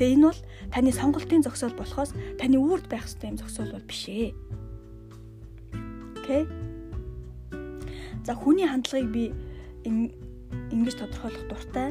Тэгээ 0.01 0.17
энэ 0.17 0.25
бол 0.25 0.41
таны 0.73 0.89
сонголтын 0.89 1.45
зохисол 1.45 1.77
болохоос 1.77 2.17
таны 2.41 2.57
үрд 2.57 2.89
байх 2.89 3.05
ёстой 3.05 3.29
юм 3.29 3.37
зохисол 3.37 3.69
бол 3.69 3.85
биш 3.85 4.09
ээ. 4.09 4.33
Окей. 6.17 6.49
За 8.25 8.33
хүний 8.33 8.65
хандлагыг 8.65 9.09
би 9.13 9.23
ингэж 10.71 10.95
тодорхойлох 10.99 11.45
дуртай. 11.47 11.89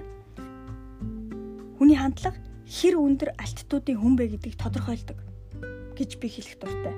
Хүний 1.81 1.97
хандлага 1.97 2.39
хэр 2.69 2.95
өндөр 3.01 3.35
альтитуудын 3.41 3.99
хүн 3.99 4.15
бэ 4.15 4.25
гэдгийг 4.37 4.57
тодорхойлдог 4.61 5.19
гэж 5.99 6.11
би 6.21 6.27
хэлэх 6.29 6.57
дуртай. 6.61 6.95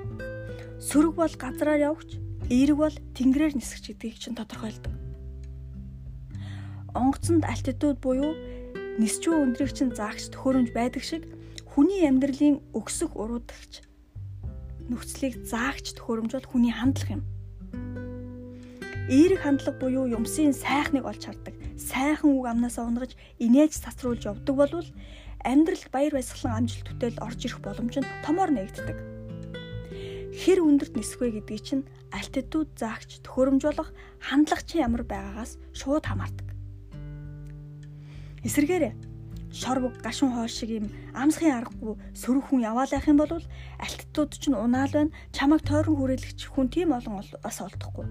Сөрөг 0.77 1.13
бол 1.17 1.33
газраар 1.33 1.81
явж, 1.95 2.19
эерэг 2.51 2.77
бол 2.77 2.95
тэнгэрээр 3.15 3.55
нисгэж 3.55 3.95
гэдгийг 3.95 4.17
чинь 4.19 4.37
тодорхойлдог. 4.37 4.93
Онгоцонд 6.93 7.47
альтитуд 7.49 7.97
буюу 8.03 8.37
нисчүү 9.01 9.33
өндрийг 9.33 9.73
чинь 9.73 9.95
заагч 9.95 10.29
төхөөрөмж 10.29 10.69
байдаг 10.77 11.01
шиг 11.01 11.25
хүний 11.65 12.05
амьдралын 12.05 12.61
өксөх 12.77 13.17
уруудагч 13.17 13.81
нөхцөлийг 14.93 15.41
заагч 15.47 15.97
төхөөрөмж 15.97 16.31
бол 16.37 16.49
хүний 16.53 16.69
хандлага 16.69 17.17
юм. 17.17 17.23
Эерэг 19.09 19.41
хандлага 19.41 19.79
буюу 19.81 20.05
юмсын 20.05 20.53
сайхныг 20.53 21.09
олж 21.09 21.25
хардаг. 21.25 21.52
Сайхан 21.83 22.31
үг 22.39 22.47
амнасаа 22.47 22.87
унгаж 22.87 23.11
инээж 23.43 23.83
цацруулж 23.83 24.23
явдаг 24.31 24.55
болвол 24.55 24.87
амьдралд 25.43 25.91
баяр 25.91 26.15
баясгалан 26.15 26.63
амжилт 26.63 26.87
төтөл 26.87 27.19
орж 27.19 27.39
ирэх 27.43 27.59
боломж 27.59 27.95
нь 27.99 28.13
томоор 28.23 28.51
нэгддэг. 28.55 28.97
Хэр 30.31 30.59
өндөрт 30.63 30.95
нисвэ 30.95 31.43
гэдгийг 31.43 31.63
чинь 31.67 31.83
альтитуд 32.15 32.71
заагч 32.79 33.19
төхөөрөмж 33.27 33.61
болох 33.67 33.89
хандлага 34.23 34.63
чинь 34.63 34.85
ямар 34.87 35.03
байгаагаас 35.03 35.59
шууд 35.75 36.07
хамаардаг. 36.07 36.47
Эсвэргээр 38.47 38.95
шорвог 39.51 39.99
гашуун 40.01 40.33
хоол 40.33 40.49
шиг 40.49 40.71
юм 40.79 40.87
амсхын 41.13 41.53
аргагүй 41.53 41.99
сөрөг 42.15 42.45
хүн 42.47 42.65
яваалах 42.65 43.05
юм 43.11 43.19
бол 43.19 43.43
альттууд 43.83 44.31
ч 44.39 44.49
унаал 44.49 44.89
байна 44.89 45.13
чамайг 45.35 45.61
тойрон 45.61 45.99
хүрээлэгч 45.99 46.39
хүн 46.49 46.67
тийм 46.73 46.89
олон 46.97 47.21
бас 47.21 47.57
олдохгүй 47.61 48.07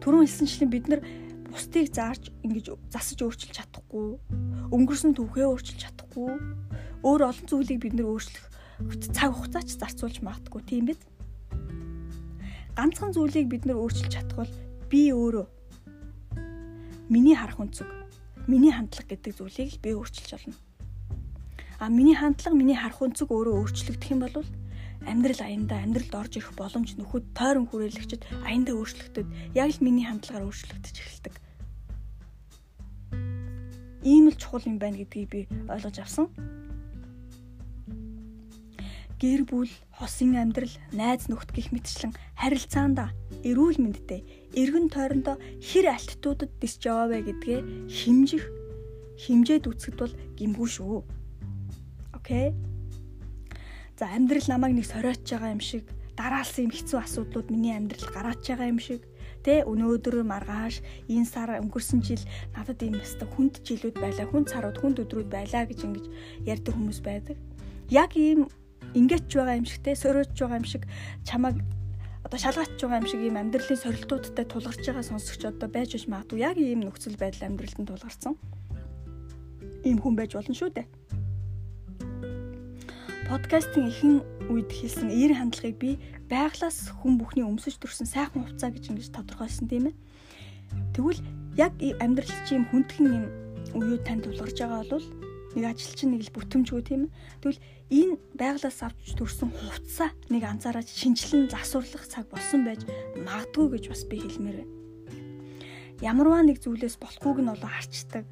түрүүн 0.00 0.24
хэлсэнчлэн 0.26 0.70
бид 0.72 0.86
нар 0.88 1.00
бусдыг 1.50 1.92
заарч 1.92 2.32
ингэж 2.44 2.66
засаж 2.90 3.18
өөрчилж 3.20 3.54
чадахгүй 3.56 4.20
өнгөрсөн 4.70 5.12
түүхээ 5.18 5.46
өөрчилж 5.50 5.80
чадахгүй. 5.82 6.30
Өөр 7.02 7.20
олон 7.26 7.46
зүйлийг 7.50 7.80
бид 7.82 7.94
нар 7.98 8.06
өөрчлөх 8.12 8.46
цаг 9.12 9.34
хугацаач 9.34 9.68
зарцуулж 9.76 10.22
магадгүй 10.22 10.62
тийм 10.64 10.84
биз? 10.88 11.00
Ганцхан 12.78 13.12
зүйлийг 13.12 13.50
бид 13.50 13.66
нар 13.66 13.82
өөрчилж 13.82 14.12
чадах 14.14 14.46
бол 14.46 14.52
би 14.88 15.10
өөрөө. 15.12 15.46
Миний 17.10 17.34
харах 17.34 17.58
өнцөг 17.60 17.88
миний 18.46 18.72
хандлага 18.72 19.10
гэдэг 19.10 19.36
зүйлийг 19.36 19.68
л 19.74 19.82
би 19.82 19.90
өөрчилж 19.98 20.30
олно. 20.38 20.56
А 21.82 21.88
миний 21.90 22.14
хандлага, 22.14 22.56
миний 22.56 22.78
харах 22.78 23.02
өнцөг 23.02 23.28
өөрөө 23.28 23.54
өөрчлөгдөх 23.58 24.10
юм 24.14 24.20
бол 24.22 24.46
амьдрал 25.06 25.40
аяндаа 25.40 25.80
амьдралд 25.84 26.14
орж 26.14 26.32
ирэх 26.36 26.52
боломж 26.56 26.96
нөхөд 26.96 27.32
тойрон 27.32 27.66
хүрээлэгчд 27.68 28.22
аяндаа 28.44 28.74
өөрчлөгдөд 28.76 29.28
яг 29.56 29.68
л 29.72 29.84
миний 29.84 30.06
хандлагаар 30.06 30.48
өөрчлөгдөж 30.48 30.96
эхэлдэг. 30.96 31.34
Ийм 34.04 34.32
л 34.32 34.36
чухал 34.36 34.64
юм 34.64 34.80
байна 34.80 35.00
гэдгийг 35.00 35.28
би 35.28 35.40
ойлгож 35.68 35.96
авсан. 36.00 36.26
Гэр 39.20 39.44
бүл, 39.44 39.68
хосын 39.92 40.32
амьдрал, 40.40 40.72
найз 40.96 41.28
нөхд 41.28 41.52
гих 41.52 41.76
мэтчлэн 41.76 42.16
харилцаанда 42.40 43.12
эрүүл 43.44 43.76
мэндтэй 43.76 44.24
эргэн 44.56 44.88
тойрондоо 44.88 45.36
хэр 45.60 45.92
альттуудад 45.92 46.48
дисж 46.56 46.88
яваа 46.88 47.12
вэ 47.12 47.28
гэдгээ 47.28 47.60
химжих 47.92 48.48
химжээд 49.20 49.68
үзэхэд 49.68 49.96
бол 50.00 50.14
гимгүү 50.40 50.68
шүү. 50.72 51.04
Окей. 52.16 52.56
За 54.00 54.08
амьдрал 54.16 54.48
намайг 54.48 54.80
нэг 54.80 54.88
сориоч 54.88 55.28
байгаа 55.28 55.52
юм 55.52 55.60
шиг 55.60 55.84
дараалсан 56.16 56.64
юм 56.64 56.72
хэцүү 56.72 57.04
асуудлууд 57.04 57.52
миний 57.52 57.76
амьдрал 57.76 58.08
гараач 58.08 58.40
байгаа 58.48 58.72
юм 58.72 58.80
шиг 58.80 59.04
тэ 59.44 59.60
өнөөдөр 59.68 60.24
маргааш 60.24 60.80
энэ 61.04 61.28
сар 61.28 61.60
өнгөрсөн 61.60 62.00
жил 62.00 62.24
надад 62.56 62.80
ийм 62.80 62.96
өстө 62.96 63.28
хүнд 63.28 63.60
жилүүд 63.60 64.00
байлаа 64.00 64.24
хүнд 64.24 64.48
сарууд 64.48 64.80
хүнд 64.80 65.04
өдрүүд 65.04 65.28
байлаа 65.28 65.68
гэж 65.68 65.84
ингэж 65.84 66.04
ярьдаг 66.48 66.72
хүмүүс 66.80 67.00
байдаг. 67.04 67.36
Яг 67.92 68.16
ийм 68.16 68.48
ингэж 68.96 69.28
байгаа 69.36 69.60
юм 69.60 69.68
шиг 69.68 69.84
те 69.84 69.92
сориоч 69.92 70.32
байгаа 70.32 70.64
юм 70.64 70.64
шиг 70.64 70.88
чамайг 71.28 71.60
одоо 72.24 72.40
шалгач 72.40 72.80
байгаа 72.80 73.04
юм 73.04 73.08
шиг 73.12 73.20
ийм 73.20 73.36
амьдралын 73.36 73.84
сорилтуудтай 73.84 74.48
тулгарч 74.48 74.80
байгаа 74.80 75.04
сонсогч 75.04 75.44
одоо 75.44 75.68
байж 75.68 75.92
ш 76.00 76.08
магадгүй 76.08 76.40
яг 76.40 76.56
ийм 76.56 76.88
нөхцөл 76.88 77.20
байдал 77.20 77.52
амьдралд 77.52 77.76
нь 77.76 77.84
тулгарсан. 77.84 78.32
Ийм 79.84 80.00
хүн 80.00 80.16
байж 80.16 80.32
болно 80.32 80.56
шүү 80.56 80.72
дээ. 80.72 80.88
Подкастын 83.30 83.86
ихэнх 83.86 84.26
үед 84.50 84.74
хэлсэн 84.74 85.06
эер 85.14 85.38
хандлагыг 85.38 85.78
би 85.78 85.90
байглаас 86.26 86.90
хүн 86.98 87.14
бүхний 87.14 87.46
өмсөж 87.46 87.78
төрсэн 87.78 88.10
сайхан 88.10 88.42
хувцас 88.42 88.74
гэж 88.74 88.90
ингэж 88.90 89.14
тодорхойлсон 89.14 89.70
тийм 89.70 89.94
ээ. 89.94 89.94
Тэгвэл 90.98 91.22
яг 91.54 91.78
амьдрал 91.78 92.26
чи 92.42 92.58
юм 92.58 92.66
хүндхэн 92.74 93.06
юм 93.06 93.26
үеуд 93.78 94.02
танд 94.02 94.26
тулгарч 94.26 94.58
байгаа 94.58 94.82
бол 94.82 95.06
нэг 95.54 95.62
ажилчин 95.62 96.10
нэг 96.10 96.26
л 96.26 96.34
бүтэмжгүй 96.34 96.82
тийм 96.82 97.06
ээ. 97.06 97.14
Тэгвэл 97.38 97.62
энэ 97.94 98.14
байглаас 98.34 98.82
авч 98.82 99.14
төрсэн 99.14 99.54
хувцсаа 99.54 100.10
нэг 100.26 100.42
анзаараад 100.50 100.90
шинжилэн 100.90 101.54
засварлах 101.54 102.10
цаг 102.10 102.26
болсон 102.34 102.66
байж 102.66 102.82
магадгүй 103.14 103.78
гэж 103.78 103.84
бас 103.94 104.02
би 104.10 104.18
хэлмээр 104.26 104.58
байна. 104.58 104.74
Ямарваа 106.02 106.42
нэг 106.42 106.58
зүйлээс 106.66 106.98
болохгүйг 106.98 107.46
нь 107.46 107.52
олоо 107.54 107.70
харчдаг. 107.70 108.26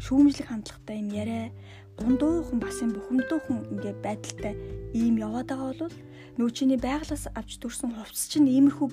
Шүүмжлэх 0.00 0.48
хандлагатай 0.48 0.96
юм 0.98 1.12
яриа, 1.12 1.52
дундуухан 2.00 2.58
бас 2.60 2.80
юм 2.80 2.96
бухимдуухан 2.96 3.68
ингээ 3.76 3.94
байдалтай 4.00 4.54
ийм 4.96 5.20
яваад 5.20 5.52
байгаа 5.52 5.72
бол 5.76 5.96
нөө 6.40 6.50
чиний 6.56 6.80
байглаас 6.80 7.28
авч 7.36 7.60
төрсэн 7.60 7.92
хувцс 7.92 8.32
чинь 8.32 8.48
иймэрхүү 8.48 8.88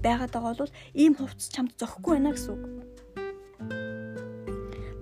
байгаад 0.00 0.32
байгаа 0.32 0.54
бол 0.56 0.72
ийм 0.96 1.12
хувцс 1.12 1.52
чамд 1.52 1.76
зөхгүй 1.76 2.16
байна 2.16 2.32
гэсэн 2.32 2.52
үг. 2.56 2.62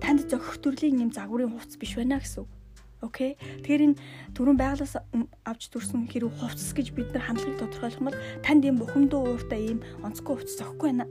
Танд 0.03 0.27
зохих 0.27 0.59
төрлийн 0.59 1.07
юм 1.07 1.11
загварын 1.15 1.55
хувцс 1.55 1.79
биш 1.79 1.95
байна 1.95 2.19
гэсэн 2.19 2.43
үг. 2.43 2.51
Окей. 2.99 3.37
Тэгэхээр 3.63 3.85
энэ 3.93 3.99
түрүүн 4.33 4.57
байглаас 4.57 4.97
авч 5.45 5.63
төрсэн 5.69 6.09
хэрэг 6.09 6.33
хувцас 6.33 6.73
гэж 6.73 6.97
бид 6.97 7.13
нар 7.13 7.29
хандлагыг 7.29 7.61
тодорхойлох 7.61 8.01
юм 8.01 8.07
бол 8.09 8.21
танд 8.41 8.65
ийм 8.65 8.81
бухимдуу 8.81 9.21
ууртай 9.37 9.69
ийм 9.69 9.79
онцгой 10.01 10.41
хувцас 10.41 10.57
зохихгүй 10.57 10.89
байна 10.91 11.05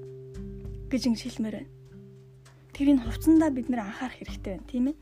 гэж 0.91 1.03
ингэж 1.07 1.23
хэлмээр 1.23 1.57
байна. 1.63 1.71
Тэр 2.75 2.87
энэ 2.91 3.05
хувцсандаа 3.07 3.51
бид 3.55 3.71
нар 3.71 3.87
анхаарах 3.87 4.19
хэрэгтэй 4.19 4.51
байна, 4.59 4.67
тийм 4.67 4.85
ээ. 4.91 4.97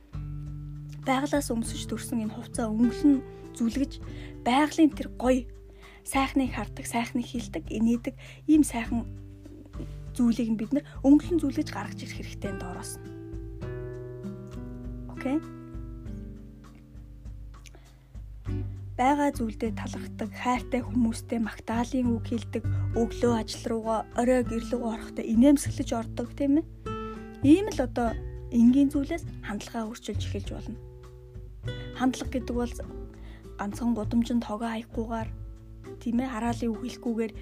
Байглаас 1.04 1.52
өмсөж 1.52 1.84
төрсэн 1.88 2.24
энэ 2.24 2.34
хувцаа 2.34 2.72
өнгөлн 2.72 3.20
зүлгэж 3.56 3.92
байгалийн 4.44 4.92
тэр 4.96 5.08
гоё 5.20 5.44
сайхныг 6.04 6.52
хардаг, 6.52 6.84
сайхныг 6.88 7.24
хилдэг, 7.24 7.64
инээдэг 7.68 8.14
ийм 8.48 8.64
сайхан 8.64 9.04
зүйлийг 10.16 10.48
нь 10.52 10.60
бид 10.60 10.72
нар 10.72 10.84
өнгөлн 11.04 11.40
зүлгэж 11.40 11.68
гаргаж 11.72 11.98
ирэх 12.04 12.16
хэрэгтэй 12.20 12.50
энэ 12.52 12.62
доороос. 12.62 12.92
Окей. 15.12 15.38
байгаа 18.94 19.34
зүйлдээ 19.34 19.74
талархдаг, 19.74 20.30
хайртай 20.30 20.78
хүмүүстэй 20.86 21.42
магтаалын 21.42 22.14
үг 22.14 22.30
хэлдэг, 22.30 22.62
өглөө 22.94 23.32
ажил 23.42 23.64
руугаа 23.66 24.06
орой 24.14 24.46
гэрэл 24.46 24.78
рүү 24.78 24.86
орохдоо 24.86 25.24
инээмсэглэж 25.26 25.90
ордог 25.98 26.30
тийм 26.38 26.62
ээ. 26.62 26.66
Ийм 27.42 27.66
л 27.74 27.80
одоо 27.82 28.14
энгийн 28.54 28.94
зүйлээс 28.94 29.26
хандлагаа 29.42 29.90
өөрчилж 29.90 30.22
эхэлж 30.22 30.48
болно. 30.54 30.78
Хандлага 31.98 32.30
гэдэг 32.34 32.54
бол 32.54 32.74
ганцхан 33.58 33.94
гудамжинд 33.94 34.42
тогоо 34.42 34.68
хаяггүйгээр 34.70 35.28
тийм 36.02 36.16
ээ 36.20 36.32
хараалын 36.32 36.70
үг 36.74 36.80
хэлэхгүйгээр 36.82 37.32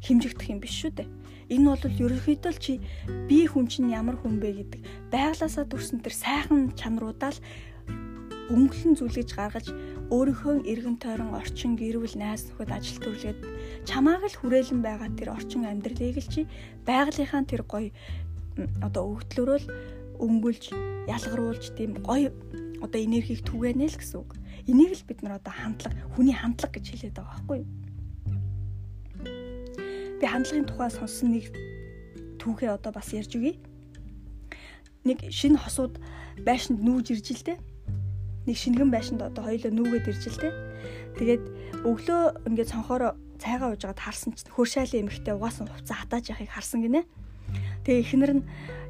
химжигдэх 0.00 0.48
юм 0.50 0.60
биш 0.60 0.74
шүү 0.80 0.92
дээ. 0.96 1.08
Энэ 1.54 1.66
бол 1.70 1.84
ерөнхийдөө 1.84 2.52
чи 2.58 2.80
би 3.28 3.46
хүн 3.46 3.66
чинь 3.70 3.94
ямар 3.94 4.16
хүн 4.18 4.42
бэ 4.42 4.50
гэдэг 4.66 4.80
байглаасаа 5.14 5.64
төрсөн 5.70 6.02
тэр 6.02 6.14
сайхан 6.14 6.74
чанаруудаа 6.74 7.30
л 7.30 7.40
өнгөлөн 8.50 8.94
зүйлгэж 8.98 9.30
гаргаж 9.34 9.66
өөрийнхөө 10.10 10.66
эргэн 10.70 10.96
тойрон 11.02 11.34
орчин 11.34 11.74
гэрвэл 11.74 12.14
найз 12.14 12.46
нөхөд 12.46 12.70
ажил 12.70 12.98
төрлөөд 13.02 13.38
чамааг 13.90 14.22
л 14.22 14.38
хүрээлэн 14.38 14.80
байгаа 14.86 15.10
тэр 15.18 15.34
орчин 15.34 15.66
амьдралыг 15.66 16.18
л 16.22 16.30
чи 16.30 16.46
байгалийнхаа 16.86 17.42
тэр 17.42 17.62
гоё 17.66 17.90
одоо 18.86 19.18
өгдлөрөө 19.18 19.58
л 19.66 19.70
өнгөлж 20.22 20.64
ялгаруулж 21.10 21.64
тийм 21.74 21.98
гоё 22.06 22.30
одоо 22.82 23.00
энергийг 23.00 23.40
түгэнэ 23.46 23.86
л 23.88 23.96
гэсэн 23.96 24.18
үг. 24.20 24.36
Энийг 24.66 24.92
л 24.96 25.06
бид 25.08 25.22
нар 25.22 25.38
одоо 25.38 25.52
хандлага 25.52 26.00
хүний 26.16 26.36
хандлага 26.36 26.74
гэж 26.76 26.86
хэлээд 26.90 27.16
байгаа 27.16 27.32
байхгүй 27.36 27.58
юу? 27.60 27.68
Би 30.20 30.26
хандлагын 30.26 30.66
тухай 30.68 30.90
сонссон 30.90 31.28
нэг 31.36 31.52
түүхээ 32.40 32.74
одоо 32.74 32.92
бас 32.92 33.12
ярьж 33.12 33.32
өгье. 33.36 33.60
Нэг 35.06 35.30
шинэ 35.30 35.60
хосууд 35.60 36.00
байшинд 36.42 36.82
нүүж 36.82 37.14
ирж 37.14 37.42
дээ 37.46 37.58
нэг 38.46 38.56
шингэн 38.56 38.90
байшинд 38.94 39.20
одоо 39.22 39.42
хоёулаа 39.44 39.72
нүгэд 39.74 40.06
ирж 40.06 40.24
те. 40.38 40.54
Тэгээд 41.18 41.44
өглөө 41.82 42.46
ингээд 42.46 42.70
цонхоор 42.70 43.18
цайгаа 43.42 43.74
уужгаад 43.74 43.98
харсан 43.98 44.38
чинь 44.38 44.54
хөршайлын 44.54 45.10
эмэгтэй 45.10 45.34
угаасан 45.34 45.66
хувцас 45.66 45.98
хатааж 45.98 46.30
яхахыг 46.30 46.54
харсан 46.54 46.80
гинэ. 46.86 47.02
Тэгээ 47.82 48.02
эхнэр 48.06 48.32
нь 48.38 48.44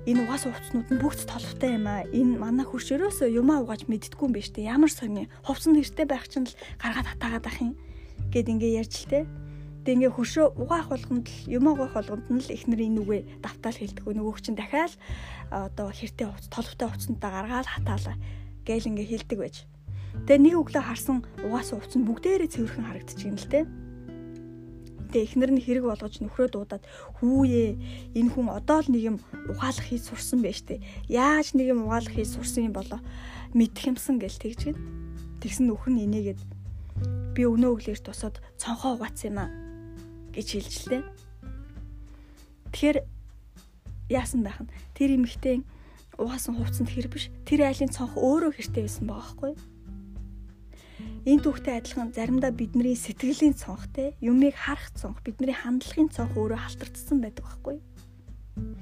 энэ 0.06 0.22
угаасан 0.22 0.54
хувцснууд 0.54 0.88
нь 0.94 1.00
бүгд 1.02 1.20
толвтой 1.26 1.70
юм 1.74 1.86
аа. 1.90 2.06
Энэ 2.14 2.38
манай 2.38 2.62
хөрш 2.62 2.94
өрөөсөө 2.94 3.28
юмаа 3.42 3.66
угааж 3.66 3.90
мэддггүй 3.90 4.26
юм 4.30 4.34
биш 4.38 4.54
үү? 4.54 4.70
Ямар 4.70 4.90
сони. 4.94 5.26
Хувцас 5.42 5.66
нь 5.66 5.78
хэрэгтэй 5.82 6.06
байх 6.06 6.30
чинь 6.30 6.46
л 6.46 6.54
гаргаад 6.78 7.10
хатаагаад 7.10 7.46
ах 7.50 7.58
юм 7.58 7.74
гэд 8.30 8.46
ингээ 8.46 8.86
ярьж 8.86 8.94
л 9.02 9.10
те. 9.10 9.18
Тэгээ 9.82 10.06
ингээ 10.06 10.14
хөршөө 10.14 10.46
угаах 10.62 10.94
болгонд 10.94 11.26
л 11.26 11.50
юм 11.50 11.64
угаах 11.66 11.94
болгонд 11.98 12.26
нь 12.30 12.38
л 12.38 12.54
эхнэр 12.54 12.86
энэ 12.86 13.00
үгээ 13.02 13.22
давтаал 13.42 13.78
хэлдэг. 13.82 14.04
Нөгөөх 14.06 14.38
чинь 14.46 14.54
дахиад 14.54 14.94
одоо 15.50 15.90
хэртэй 15.90 16.26
хувцас 16.30 16.50
толвтой 16.54 16.86
хувцсантаа 16.86 17.30
гаргаад 17.34 17.66
хатаалаа 17.66 18.16
гээл 18.62 18.90
ингээ 18.94 19.10
хилдэг 19.10 19.38
байж. 19.42 19.56
Тэгээ 20.26 20.42
нэг 20.42 20.54
өглөө 20.54 20.84
харсан 20.86 21.26
угаасан 21.42 21.82
хувцс 21.82 21.98
нь 21.98 22.06
бүгдээрээ 22.06 22.50
цэвэрхэн 22.54 22.86
харагдчихээн 22.86 23.38
л 23.42 23.50
дээ. 23.50 23.85
Гэхдээ 25.16 25.32
эхнэр 25.32 25.52
нь 25.56 25.64
хэрэг 25.64 25.84
болгож 25.88 26.20
нөхрөө 26.20 26.48
дуудаад 26.52 26.84
хүүе 27.24 27.80
энэ 28.20 28.30
хүн 28.36 28.52
одоо 28.52 28.84
л 28.84 28.92
нэг 28.92 29.02
юм 29.08 29.16
угаалах 29.48 29.88
хийж 29.88 30.12
сурсан 30.12 30.44
байж 30.44 30.60
тээ. 30.68 30.84
Яаж 31.08 31.56
нэг 31.56 31.72
юм 31.72 31.88
угаалах 31.88 32.12
хийж 32.12 32.36
сурсан 32.36 32.68
юм 32.68 32.76
болоо 32.76 33.00
мэдх 33.56 33.80
юмсан 33.88 34.20
гэл 34.20 34.36
тэгж 34.36 34.76
гин. 34.76 34.78
Тэгсэн 35.40 35.72
нөхөр 35.72 35.92
нь 35.96 36.04
инээгээд 36.04 36.40
би 37.32 37.42
өнөө 37.48 37.80
өглөөр 37.80 38.00
тусаад 38.04 38.44
цонхоо 38.60 39.00
угаацсан 39.00 39.32
юм 39.32 39.38
аа 39.40 39.48
гэж 40.36 40.48
хэлж 40.52 40.74
лээ. 40.92 41.02
Тэгэхээр 42.76 42.98
яасан 44.12 44.44
байх 44.44 44.60
нь 44.60 44.68
тэр 44.92 45.16
эмэгтэй 45.16 45.64
угаасан 46.20 46.60
хувцсанд 46.60 46.92
хэр 46.92 47.08
биш 47.08 47.32
тэр 47.48 47.64
айлын 47.64 47.88
цонх 47.88 48.20
өөрөө 48.20 48.52
хэртэй 48.52 48.84
байсан 48.84 49.08
байгаа 49.08 49.24
байхгүй 49.32 49.48
юу? 49.56 49.75
Энэ 51.26 51.42
түүхтэй 51.42 51.82
адилхан 51.82 52.14
заримдаа 52.14 52.54
бидний 52.54 52.94
сэтгэлийн 52.94 53.58
цонхтэй 53.58 54.14
юмыг 54.22 54.54
харах 54.54 54.94
цонх, 54.94 55.18
бидний 55.26 55.50
хандлагын 55.50 56.06
цонх 56.06 56.38
өөрөө 56.38 56.54
халтардсан 56.54 57.18
байдаг 57.18 57.42
байхгүй 57.42 57.82
юу? 57.82 58.78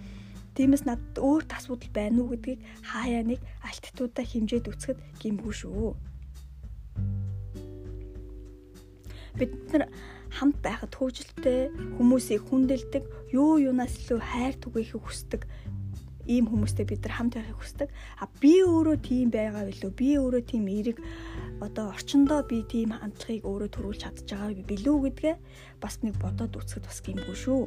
Тиймээс 0.53 0.85
надад 0.85 1.17
өөр 1.25 1.49
асуудал 1.49 1.89
байна 1.97 2.21
уу 2.21 2.37
гэдгийг 2.37 2.61
хаяа 2.85 3.25
нэг 3.25 3.41
альттуудаа 3.65 4.29
хэмжээд 4.29 4.69
үцхэд 4.69 5.01
гимгүй 5.25 5.55
шүү. 5.57 5.97
Бид 9.41 9.53
нар 9.73 9.89
хамт 10.29 10.61
байхад 10.61 10.93
хөвжөлтэй 10.93 11.73
хүмүүсийг 11.97 12.45
хүндэлдэг, 12.45 13.33
юу 13.33 13.57
юунаас 13.57 13.97
илүү 14.05 14.21
хайр 14.21 14.55
түгээхийг 14.61 15.01
хүсдэг 15.01 15.49
ийм 16.27 16.49
хүмүүстэй 16.49 16.87
бид 16.89 17.05
нар 17.05 17.15
хамт 17.21 17.35
байхыг 17.37 17.59
хүсдэг. 17.61 17.89
А 18.21 18.25
би 18.41 18.65
өөрөө 18.65 18.97
тийм 19.05 19.29
байгаа 19.29 19.69
билүү? 19.69 19.93
Би 19.93 20.09
өөрөө 20.17 20.43
тийм 20.49 20.65
эерэг 20.69 20.99
одоо 21.61 21.93
орчондоо 21.93 22.41
би 22.49 22.65
тийм 22.65 22.97
хандлагыг 22.97 23.45
өөрөө 23.45 23.71
төрүүлж 23.73 24.01
чадж 24.03 24.29
байгаа 24.29 24.65
билүү 24.65 24.97
гэдгээ 25.05 25.37
бас 25.83 26.01
нэг 26.01 26.15
бодоод 26.21 26.57
үзэхэд 26.57 26.85
бас 26.89 26.99
гимгүй 27.05 27.37
шүү. 27.37 27.63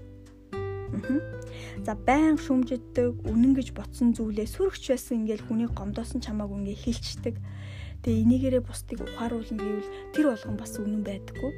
За 1.84 1.94
байн 1.96 2.40
шүмжиддэг, 2.40 3.28
үнэн 3.28 3.54
гэж 3.54 3.76
ботсон 3.76 4.16
зүйлээ 4.16 4.48
сүргч 4.48 4.96
байсан 4.96 5.28
ингээл 5.28 5.46
хүний 5.46 5.68
гомдоосон 5.68 6.24
чамааг 6.24 6.52
ингээ 6.56 6.80
хилчдэг. 6.80 7.36
Тэгээ 8.08 8.24
энийгээрээ 8.24 8.64
бусдыг 8.64 9.04
ухааруулна 9.04 9.60
гэвэл 9.60 9.94
тэр 10.16 10.26
болгон 10.32 10.56
бас 10.56 10.80
үнэн 10.80 11.04
байдаггүй 11.04 11.52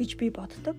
гэж 0.00 0.10
би 0.16 0.32
боддог 0.32 0.76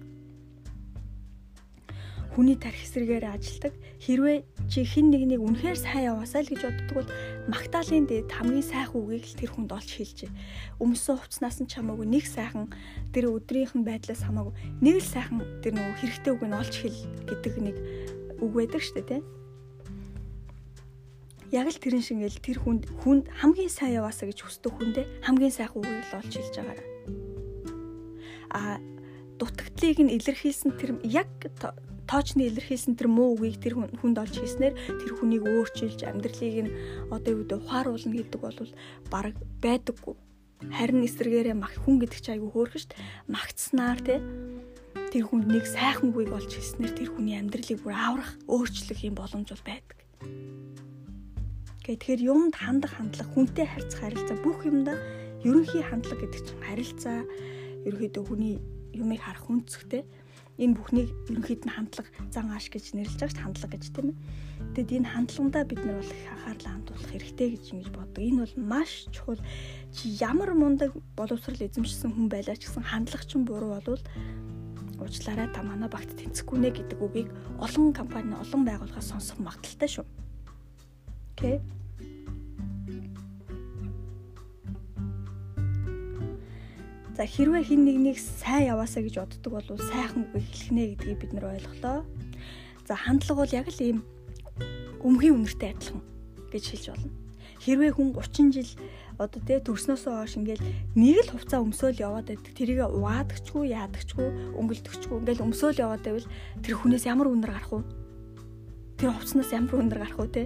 хүний 2.38 2.54
тарих 2.54 2.86
эсрэгээр 2.86 3.34
ажилдаг. 3.34 3.74
Хэрвээ 3.98 4.46
чи 4.70 4.86
хин 4.86 5.10
нэгнийг 5.10 5.42
үнэхээр 5.42 5.74
сайн 5.74 6.14
яваасаа 6.14 6.46
л 6.46 6.52
гэж 6.54 6.62
боддог 6.70 6.94
бол 7.02 7.10
магтаалын 7.50 8.06
дээд 8.06 8.30
хамгийн 8.30 8.62
сайхан 8.62 8.94
үгийг 9.02 9.26
л 9.26 9.40
тэр 9.42 9.52
хүнд 9.58 9.74
олж 9.74 9.90
хэлж. 9.98 10.30
Өмсөн 10.78 11.18
хувцснаас 11.18 11.58
нь 11.66 11.66
чамаагүй 11.66 12.06
нэг 12.06 12.30
сайхан 12.30 12.70
тэр 13.10 13.34
өдрийнх 13.34 13.74
нь 13.74 13.82
байдлаас 13.82 14.22
хамаагүй 14.22 14.54
нэг 14.86 15.02
л 15.02 15.10
сайхан 15.10 15.42
тэр 15.66 15.82
нөгөө 15.82 15.98
хэрэгтэй 15.98 16.32
үг 16.38 16.44
нь 16.46 16.54
олж 16.62 16.74
хэл 16.78 17.00
гэдэг 17.26 17.54
нэг 17.58 17.76
үг 18.38 18.52
байдаг 18.54 18.82
шүү 18.86 18.96
дээ, 19.02 19.10
тэ. 19.18 19.26
Яг 21.58 21.66
л 21.74 21.82
тэрэн 21.82 22.06
шиг 22.06 22.22
ингээл 22.22 22.46
тэр 22.46 22.58
хүнд 22.62 22.84
хүнд 23.02 23.26
хамгийн 23.34 23.74
сайн 23.74 23.98
яваасаа 23.98 24.30
гэж 24.30 24.46
хүсдэг 24.46 24.78
хүндээ 24.78 25.06
хамгийн 25.26 25.58
сайхан 25.58 25.82
үгийг 25.82 26.06
л 26.14 26.18
олж 26.22 26.34
хэлж 26.38 26.54
байгаарай. 26.54 26.88
А 28.54 28.78
дутагдлыг 29.42 29.98
нь 30.06 30.14
илэрхийлсэн 30.22 30.78
тэр 30.78 31.02
яг 31.02 31.34
тоочны 32.08 32.48
илэрхийлсэн 32.48 32.96
тэр 32.96 33.12
муу 33.12 33.36
үгийг 33.36 33.60
тэр 33.62 33.76
хүнд 33.78 34.18
олж 34.18 34.36
хийснээр 34.40 34.74
тэр 34.74 35.12
хүнийг 35.20 35.44
өөрчилж 35.44 36.00
амьдралыг 36.08 36.56
нь 36.66 36.76
одоо 37.12 37.32
юу 37.36 37.44
гэдэг 37.44 37.60
ухааруулна 37.62 38.16
гэдэг 38.16 38.40
бол 38.42 38.60
баг 39.12 39.36
байдаггүй. 39.62 40.16
Харин 40.74 41.06
эсрэгээрээ 41.06 41.54
мах 41.54 41.76
хүн 41.84 42.02
гэдэг 42.02 42.20
чи 42.24 42.32
айгүй 42.34 42.50
хөөрхөн 42.50 42.82
штт 42.82 42.98
магтснаар 43.30 44.00
те 44.02 44.16
тэр 45.14 45.24
хүнд 45.30 45.48
нэг 45.52 45.66
сайхан 45.70 46.10
үгийг 46.10 46.34
олж 46.34 46.52
хийснээр 46.56 46.94
тэр 46.98 47.10
хүний 47.14 47.38
амьдралыг 47.38 47.80
бүр 47.84 47.94
аврах 47.94 48.32
өөрчлөх 48.50 49.06
юм 49.06 49.16
боломж 49.16 49.54
бол 49.54 49.66
байдаг. 49.68 49.98
Тэгэхээр 51.86 52.22
юмд 52.28 52.56
хандах 52.58 53.00
хандлага 53.00 53.32
хүнтэй 53.32 53.64
харьцах 53.64 54.02
харилцаа 54.04 54.38
бүх 54.44 54.66
юмда 54.68 55.00
ерөнхий 55.46 55.80
хандлага 55.86 56.26
гэдэг 56.28 56.42
чинь 56.44 56.64
харилцаа 56.68 57.20
ерөөхдөө 57.88 58.24
хүний 58.28 58.60
юмыг 58.92 59.22
харах 59.24 59.48
үнцгтэй 59.48 60.04
энэ 60.58 60.76
бүхнийг 60.78 61.10
ерөнхийд 61.30 61.64
нь 61.66 61.74
хандлага 61.74 62.10
зан 62.34 62.50
ааш 62.50 62.68
гэж 62.74 62.98
нэрлэж 62.98 63.18
байгаа 63.22 63.34
шүү 63.34 63.46
хандлага 63.46 63.74
гэж 63.78 63.86
тийм 63.94 64.08
ээ. 64.10 64.18
Тэгэд 64.74 64.92
энэ 64.98 65.12
хандлагандаа 65.14 65.64
бид 65.70 65.82
нар 65.86 65.98
бол 66.02 66.12
их 66.12 66.32
анхаарлаа 66.34 66.74
хандуулах 66.74 67.10
хэрэгтэй 67.14 67.48
гэж 67.54 67.64
ингэж 67.74 67.90
боддог. 67.94 68.22
Энэ 68.26 68.42
бол 68.42 68.56
маш 68.58 68.92
чухал. 69.14 69.42
Чи 69.94 70.04
ямар 70.18 70.52
мундаг 70.58 70.92
боловсрал 71.14 71.62
эзэмшсэн 71.62 72.12
хүн 72.14 72.28
байлаа 72.28 72.58
ч 72.58 72.66
гэсэн 72.66 72.86
хандлага 72.86 73.26
чинь 73.30 73.46
буруу 73.46 73.78
болвол 73.78 74.04
уучлаарай 74.98 75.50
та 75.54 75.62
манай 75.62 75.90
багт 75.90 76.10
тэнцэхгүй 76.18 76.58
нэ 76.58 76.70
гэдэг 76.74 76.98
үгийг 76.98 77.30
олон 77.62 77.94
компани 77.94 78.34
олон 78.34 78.66
байгууллагаас 78.66 79.14
сонсох 79.14 79.38
магадaltaй 79.38 79.90
шүү. 79.90 80.06
Окей. 81.38 81.62
Okay 81.62 81.87
За 87.18 87.26
хэрвээ 87.26 87.66
хин 87.66 87.82
нэгнийг 87.82 88.22
сайн 88.22 88.78
яваасаа 88.78 89.02
гэж 89.02 89.18
боддог 89.18 89.50
бол 89.50 89.90
сайхан 89.90 90.30
үг 90.38 90.38
хэлхнэ 90.38 91.02
гэдгийг 91.02 91.18
бид 91.18 91.34
нар 91.34 91.50
ойлголоо. 91.50 92.06
За 92.86 92.94
хандлага 92.94 93.42
бол 93.42 93.58
яг 93.58 93.66
л 93.74 93.82
ийм 93.82 94.06
өмгийн 95.02 95.42
үнэртэй 95.42 95.74
адилхан 95.74 96.06
гэж 96.54 96.64
хэлж 96.78 96.86
болно. 96.94 97.10
Хэрвээ 97.58 97.92
хүн 97.98 98.14
30 98.14 98.54
жил 98.54 98.70
одоо 99.18 99.42
тэ 99.42 99.66
төрснөөсөө 99.66 100.14
хойш 100.14 100.38
ингээл 100.38 100.62
нэг 100.94 101.18
л 101.26 101.34
хувцас 101.34 101.58
өмсөөл 101.58 102.06
яваад 102.06 102.30
байдаг. 102.30 102.54
Тэрийг 102.54 102.86
угаадагчгүй, 102.86 103.66
яадагчгүй, 103.74 104.28
өнгөлдөгчгүй 104.54 105.18
ингээл 105.18 105.46
өмсөөл 105.50 105.82
яваад 105.90 106.06
байвал 106.06 106.30
тэр 106.62 106.74
хүнээс 106.78 107.10
ямар 107.10 107.34
үнэр 107.34 107.50
гарах 107.50 107.74
вэ? 107.74 107.82
Тэр 109.02 109.10
хувцснаас 109.18 109.50
ямар 109.58 109.74
үнэр 109.74 110.06
гарах 110.06 110.22
вэ 110.22 110.30
те? 110.30 110.44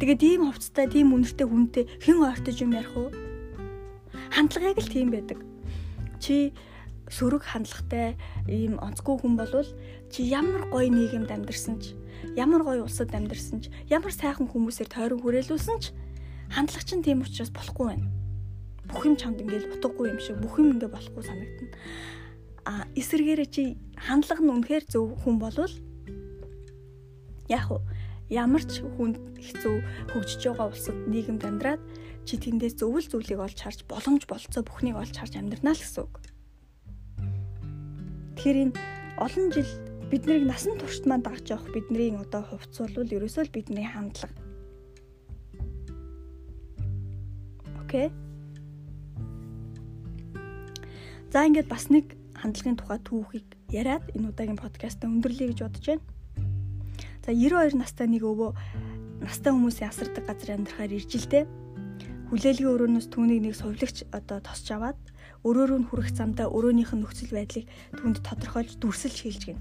Тэгээд 0.00 0.24
ийм 0.24 0.48
хувцастай, 0.48 0.88
тийм 0.88 1.12
үнэртэй 1.12 1.44
хүнтэй 1.44 1.84
хэн 2.00 2.24
ойртож 2.24 2.56
юм 2.64 2.72
ярих 2.72 2.96
вэ? 2.96 3.12
Хандлагыг 4.32 4.80
л 4.80 4.88
тийм 4.88 5.12
байдаг 5.12 5.44
чи 6.26 6.50
сөрөг 7.06 7.46
хандлагатай 7.46 8.18
ийм 8.50 8.82
онцгүй 8.82 9.14
хүн 9.22 9.38
болвол 9.38 9.68
чи 10.10 10.26
ямар 10.26 10.66
гоё 10.74 10.90
нийгэмд 10.90 11.30
амьдарсан 11.30 11.78
ч 11.78 11.94
ямар 12.34 12.66
гоё 12.66 12.82
улсад 12.82 13.14
амьдарсан 13.14 13.62
ч 13.62 13.70
ямар 13.86 14.10
сайхан 14.10 14.50
хүмүүсээр 14.50 14.90
тойрон 14.90 15.22
хүрээлүүлсэн 15.22 15.78
ч 15.78 15.94
хандлага 16.50 16.82
чинь 16.82 17.06
тийм 17.06 17.22
учраас 17.22 17.54
болохгүй 17.54 17.86
байна. 17.86 18.10
Бүх 18.90 19.06
юм 19.06 19.14
чамд 19.14 19.38
ингээл 19.42 19.78
утгагүй 19.78 20.10
юм 20.10 20.18
шиг 20.18 20.38
бүх 20.42 20.58
юм 20.58 20.74
ингээ 20.74 20.90
болохгүй 20.90 21.22
санагдана. 21.22 21.74
А 22.66 22.72
эсэргээрээ 22.98 23.48
чи 23.54 23.78
хандлага 23.94 24.42
нь 24.42 24.50
үнэхээр 24.50 24.84
зөв 24.90 25.14
хүн 25.22 25.38
болвол 25.38 25.74
яг 27.46 27.70
ямар 28.30 28.62
ч 28.66 28.82
хүн 28.82 29.14
хэцүү 29.38 29.74
хөгжиж 30.10 30.42
байгаа 30.50 30.74
улсад 30.74 30.98
нийгэмд 31.06 31.42
амьдраад 31.46 31.82
чи 32.26 32.34
тэндээс 32.42 32.82
зөвл 32.82 33.06
зүйлийг 33.06 33.38
олж 33.38 33.58
харж 33.62 33.86
боломж 33.86 34.26
болцоо 34.26 34.66
бүхнийг 34.66 34.98
олж 34.98 35.14
харж 35.14 35.38
амьдрнаа 35.38 35.78
л 35.78 35.82
гэсэн 35.82 36.02
үг. 36.02 36.14
Тэгэхээр 38.34 38.58
энэ 38.66 38.74
олон 39.22 39.46
жил 39.54 39.70
бид 40.10 40.22
нарыг 40.26 40.44
насан 40.50 40.74
туршид 40.74 41.06
маань 41.06 41.22
дагж 41.22 41.54
явах 41.54 41.70
бидний 41.70 42.10
одоо 42.18 42.42
хувцс 42.42 42.82
бол 42.82 43.06
ерөөсөө 43.06 43.46
л 43.46 43.54
бидний 43.54 43.86
хандлага. 43.86 44.34
Окей. 47.86 48.10
За 51.30 51.46
ингээд 51.46 51.70
бас 51.70 51.86
нэг 51.94 52.18
хандлагын 52.34 52.74
тухай 52.74 52.98
түүхийг 53.06 53.46
яриад 53.70 54.02
энэ 54.18 54.34
удаагийн 54.34 54.58
подкастаа 54.58 55.06
өндөрлөе 55.06 55.54
гэж 55.54 55.60
бодож 55.62 55.86
байна. 55.86 56.04
За 57.22 57.30
92 57.30 57.78
настай 57.78 58.10
нэг 58.10 58.26
өвөө 58.26 58.50
настай 59.22 59.54
хүмүүсийн 59.54 59.90
асардаг 59.94 60.26
газар 60.26 60.58
амьдрахаар 60.58 60.90
ирж 60.90 61.14
л 61.14 61.30
дээ 61.30 61.65
хүлээлгийн 62.26 62.72
өрөөнөөс 62.74 63.06
түүнийг 63.14 63.40
нэг 63.46 63.54
сувлагч 63.54 64.02
одоо 64.10 64.42
тосч 64.42 64.66
аваад 64.74 64.98
өрөөрөө 65.46 65.78
нь 65.78 65.86
хүрэх 65.86 66.10
замдаа 66.10 66.50
өрөөнийх 66.50 66.90
нь 66.90 67.06
нөхцөл 67.06 67.30
байдлыг 67.30 67.70
түүнд 67.94 68.18
тодорхойлж 68.26 68.82
дүрсэлж 68.82 69.18
хэлж 69.22 69.42
гин. 69.46 69.60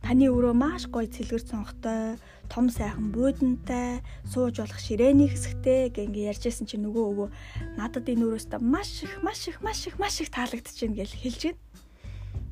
Таны 0.00 0.32
өрөө 0.32 0.56
маш 0.56 0.88
гоё 0.88 1.08
цэлгэр 1.08 1.44
цонхтой, 1.44 2.16
том 2.48 2.72
сайхан 2.72 3.12
буудантай, 3.12 4.00
сууж 4.28 4.60
болох 4.60 4.80
ширээний 4.80 5.28
хэсэгтэй 5.28 5.92
гэнгээ 5.92 6.28
ярьжсэн 6.32 6.64
чинь 6.68 6.84
нөгөө 6.88 7.04
өвөө 7.04 7.28
надад 7.76 8.08
энэ 8.08 8.24
өрөөстөө 8.32 8.60
маш 8.64 9.04
их, 9.04 9.20
маш 9.20 9.48
их, 9.48 9.60
маш 9.60 9.84
их, 9.88 9.96
маш 10.00 10.20
их 10.20 10.28
таалагдчихээн 10.32 10.96
гэж 10.96 11.10
хэлж 11.20 11.40
гин. 11.52 11.56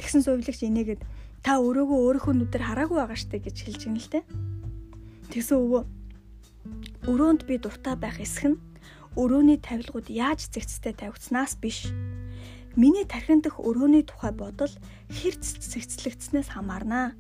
Тэгсэн 0.01 0.25
сувлагч 0.25 0.61
инээгээд 0.65 1.05
та 1.45 1.61
өрөөгөө 1.61 1.99
өөрийнхөө 2.05 2.35
нүдээр 2.37 2.65
хараагүй 2.69 2.97
байгаа 3.01 3.21
штэ 3.21 3.45
гэж 3.45 3.57
хэлж 3.69 3.81
гин 3.85 3.97
л 4.01 4.09
те. 4.13 4.21
Тэгсэн 5.29 5.57
өвөө 5.61 5.83
өрөөнд 7.09 7.45
би 7.45 7.61
дуртай 7.61 8.01
байх 8.01 8.17
эсэх 8.17 8.49
нь 8.49 8.72
өрөөний 9.17 9.61
тавилгууд 9.61 10.09
яаж 10.09 10.49
зэгцтэй 10.49 10.97
тавигдсанаас 10.97 11.61
биш. 11.61 11.93
Миний 12.73 13.05
тархин 13.05 13.45
дэх 13.45 13.61
өрөөний 13.61 14.01
тухай 14.09 14.33
бодол 14.33 14.73
хэр 15.13 15.35
зэгцлэгдснээс 15.37 16.57
хамаарнаа. 16.57 17.13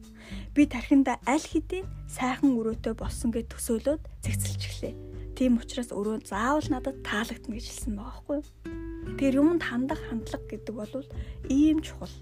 Би 0.56 0.64
тархинда 0.64 1.20
аль 1.28 1.44
хэдийн 1.44 1.84
сайхан 2.08 2.56
өрөөтэй 2.56 2.96
болсон 2.96 3.36
гэж 3.36 3.52
төсөөлөд 3.52 4.00
зэгцэлж 4.24 4.62
эхлэв. 4.64 4.96
Тийм 5.36 5.60
учраас 5.60 5.92
өрөө 5.92 6.24
заавал 6.24 6.64
надад 6.72 7.04
таалагдана 7.04 7.60
гэж 7.60 7.66
хэлсэн 7.68 7.92
байгаа 8.00 8.16
байхгүй 8.16 8.36
юу? 8.40 9.16
Тэр 9.20 9.32
юмд 9.44 9.60
хандах 9.60 10.00
хандлага 10.08 10.48
гэдэг 10.48 10.72
бол 10.72 11.04
ийм 11.52 11.84
чухал. 11.84 12.16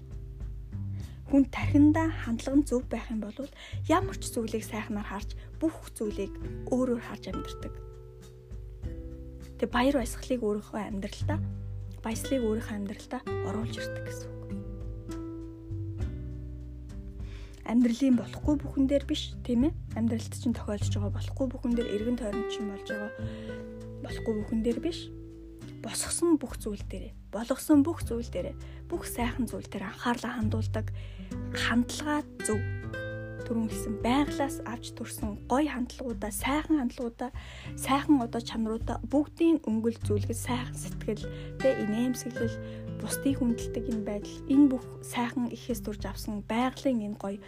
хүн 1.31 1.47
тархиндаа 1.47 2.11
хандлага 2.11 2.59
нь 2.59 2.67
зөв 2.67 2.83
байх 2.91 3.07
юм 3.07 3.23
бол 3.23 3.47
ямар 3.87 4.19
ч 4.19 4.35
зүйлийг 4.35 4.67
сайхнаар 4.67 5.07
харж 5.07 5.39
бүх 5.63 5.75
зүйлийг 5.95 6.35
өөрөөр 6.67 6.99
харж 7.07 7.31
амьдардаг. 7.31 7.90
Тэг 9.61 9.69
баяр 9.69 10.01
баясгалыг 10.01 10.41
өөрийнхөө 10.41 10.81
амьдралдаа 10.89 11.37
баяслыг 12.01 12.41
өөрийнхөө 12.41 12.75
амьдралдаа 12.81 13.21
оруулж 13.45 13.77
ирдэг 13.77 14.05
гэсэн 14.09 14.29
үг. 14.33 14.41
амьдралын 17.69 18.17
болохгүй 18.17 18.55
бүхэн 18.57 18.85
дээр 18.89 19.05
биш 19.05 19.37
тийм 19.45 19.69
ээ 19.69 19.73
амьдралд 20.01 20.33
чинь 20.33 20.57
тохиолдож 20.57 20.89
байгаа 20.97 21.13
болохгүй 21.13 21.47
бүхэн 21.53 21.73
дээр 21.77 21.93
эргэн 21.93 22.17
тойронд 22.17 22.49
чинь 22.49 22.73
болж 22.73 22.87
байгаа 22.89 23.11
болохгүй 24.01 24.33
бүхэн 24.41 24.61
дээр 24.65 24.79
биш 24.81 24.99
босгосон 25.85 26.41
бүх 26.41 26.57
зүйл 26.57 26.81
дээрээ 26.81 27.13
болгосон 27.29 27.85
бүх 27.85 28.01
зүйл 28.01 28.29
дээрээ 28.33 28.57
бүх 28.89 29.05
сайхан 29.05 29.45
зүйл 29.45 29.69
дээр 29.69 29.93
анхаарлаа 29.93 30.41
хандуулдаг 30.41 30.89
хандлага 31.53 32.25
зөв 32.49 32.80
түрүүн 33.51 33.67
хэлсэн 33.67 33.95
байглаас 33.99 34.57
авч 34.63 34.95
турсан 34.95 35.35
гоё 35.51 35.67
хандлагуудаа 35.75 36.31
сайхан 36.31 36.79
хандлагуудаа 36.79 37.35
сайхан 37.75 38.23
одоо 38.23 38.39
чанаруудаа 38.39 39.03
бүгдийг 39.11 39.67
өнгөл 39.67 39.99
зүйлгэж 40.07 40.39
сайхан 40.39 40.77
сэтгэл 40.79 41.27
тэ 41.59 41.83
инээмсэглэл 41.83 42.55
бусдыг 43.03 43.43
хүндэлдэг 43.43 43.85
энэ 43.91 44.07
байдал 44.07 44.37
энэ 44.47 44.67
бүх 44.71 44.85
сайхан 45.03 45.51
ихээс 45.51 45.83
турж 45.83 45.99
авсан 46.07 46.47
байгалийн 46.47 47.11
энэ 47.11 47.19
гоё 47.19 47.43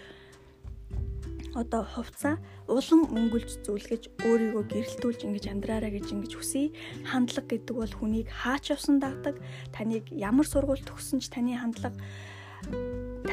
одоо 1.56 1.88
хувцаа 1.88 2.36
улам 2.68 3.08
өнгөлж 3.08 3.64
зүйлгэж 3.64 4.04
өөрийгөө 4.28 4.64
гэрэлтүүлж 4.76 5.20
ингэж 5.24 5.46
амьдраараа 5.56 5.92
гэж 5.94 6.12
ингэж 6.12 6.32
хүсье. 6.36 6.74
Хандлага 7.08 7.48
гэдэг 7.48 7.76
бол 7.80 7.94
хүнийг 7.94 8.28
хаач 8.28 8.74
явсан 8.76 8.98
дагдаг. 8.98 9.38
Таныг 9.70 10.10
ямар 10.12 10.50
сургууль 10.50 10.82
төгссөн 10.82 11.22
ч 11.22 11.30
таны 11.30 11.54
хандлага 11.54 11.94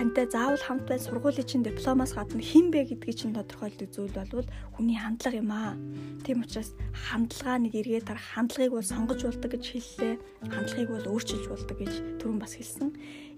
тантай 0.00 0.26
заавал 0.32 0.56
хамт 0.56 0.88
бай 0.88 0.98
сургуулийн 0.98 1.46
чинь 1.46 1.62
дипломоос 1.62 2.16
гадна 2.16 2.40
хэн 2.40 2.72
бэ 2.72 2.88
гэдгийг 2.88 3.16
чинь 3.20 3.36
тодорхойлдог 3.36 3.90
зүйл 3.92 4.16
бол 4.16 4.48
хүний 4.72 4.96
хандлага 4.96 5.36
юм 5.36 5.52
аа. 5.52 5.76
Тийм 6.24 6.40
учраас 6.40 6.72
хандлага 6.96 7.60
нэг 7.60 7.74
эргээ 7.76 8.08
тарах 8.08 8.24
хандлагыг 8.32 8.72
бол 8.74 8.86
сонгож 8.86 9.20
болдог 9.28 9.50
гэж 9.52 9.64
хэллээ. 9.70 10.14
Хандлагыг 10.48 10.88
бол 10.88 11.10
өөрчилж 11.12 11.44
болдог 11.52 11.76
гэж 11.76 11.92
түрүүн 12.16 12.40
бас 12.40 12.56
хэлсэн. 12.56 12.90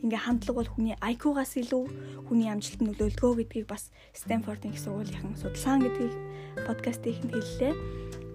Ингээ 0.06 0.22
хандлага 0.22 0.58
бол 0.62 0.70
хүний 0.70 0.94
IQ-гаас 1.02 1.58
илүү 1.58 1.84
хүний 2.30 2.48
амжилтанд 2.52 2.94
нөлөөлдгөө 2.94 3.32
гэдгийг 3.42 3.66
бас 3.66 3.90
Стэнфордын 4.14 4.70
их 4.70 4.80
сургуулийн 4.80 5.34
судалгаан 5.34 5.82
гэдгийг 5.82 6.14
подкастын 6.62 7.26
хэллээ. 7.26 7.74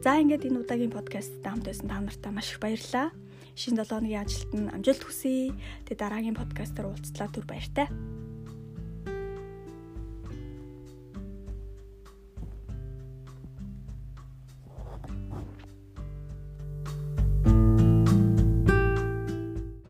За 0.04 0.20
ингээд 0.20 0.52
энэ 0.52 0.62
удаагийн 0.68 0.92
подкастт 0.92 1.40
хамт 1.48 1.64
байсан 1.64 1.88
та 1.88 2.04
нартай 2.04 2.32
маш 2.36 2.52
их 2.52 2.60
баярлалаа 2.60 3.08
шинэ 3.58 3.82
7 3.82 4.06
өдрийн 4.06 4.22
ажилтанд 4.22 4.70
амжилт 4.70 5.02
хүсье. 5.02 5.50
Тэгээ 5.90 5.98
дараагийн 5.98 6.38
подкастаар 6.38 6.94
уулзлаа 6.94 7.28
түр 7.34 7.46
баяртай. 7.50 7.90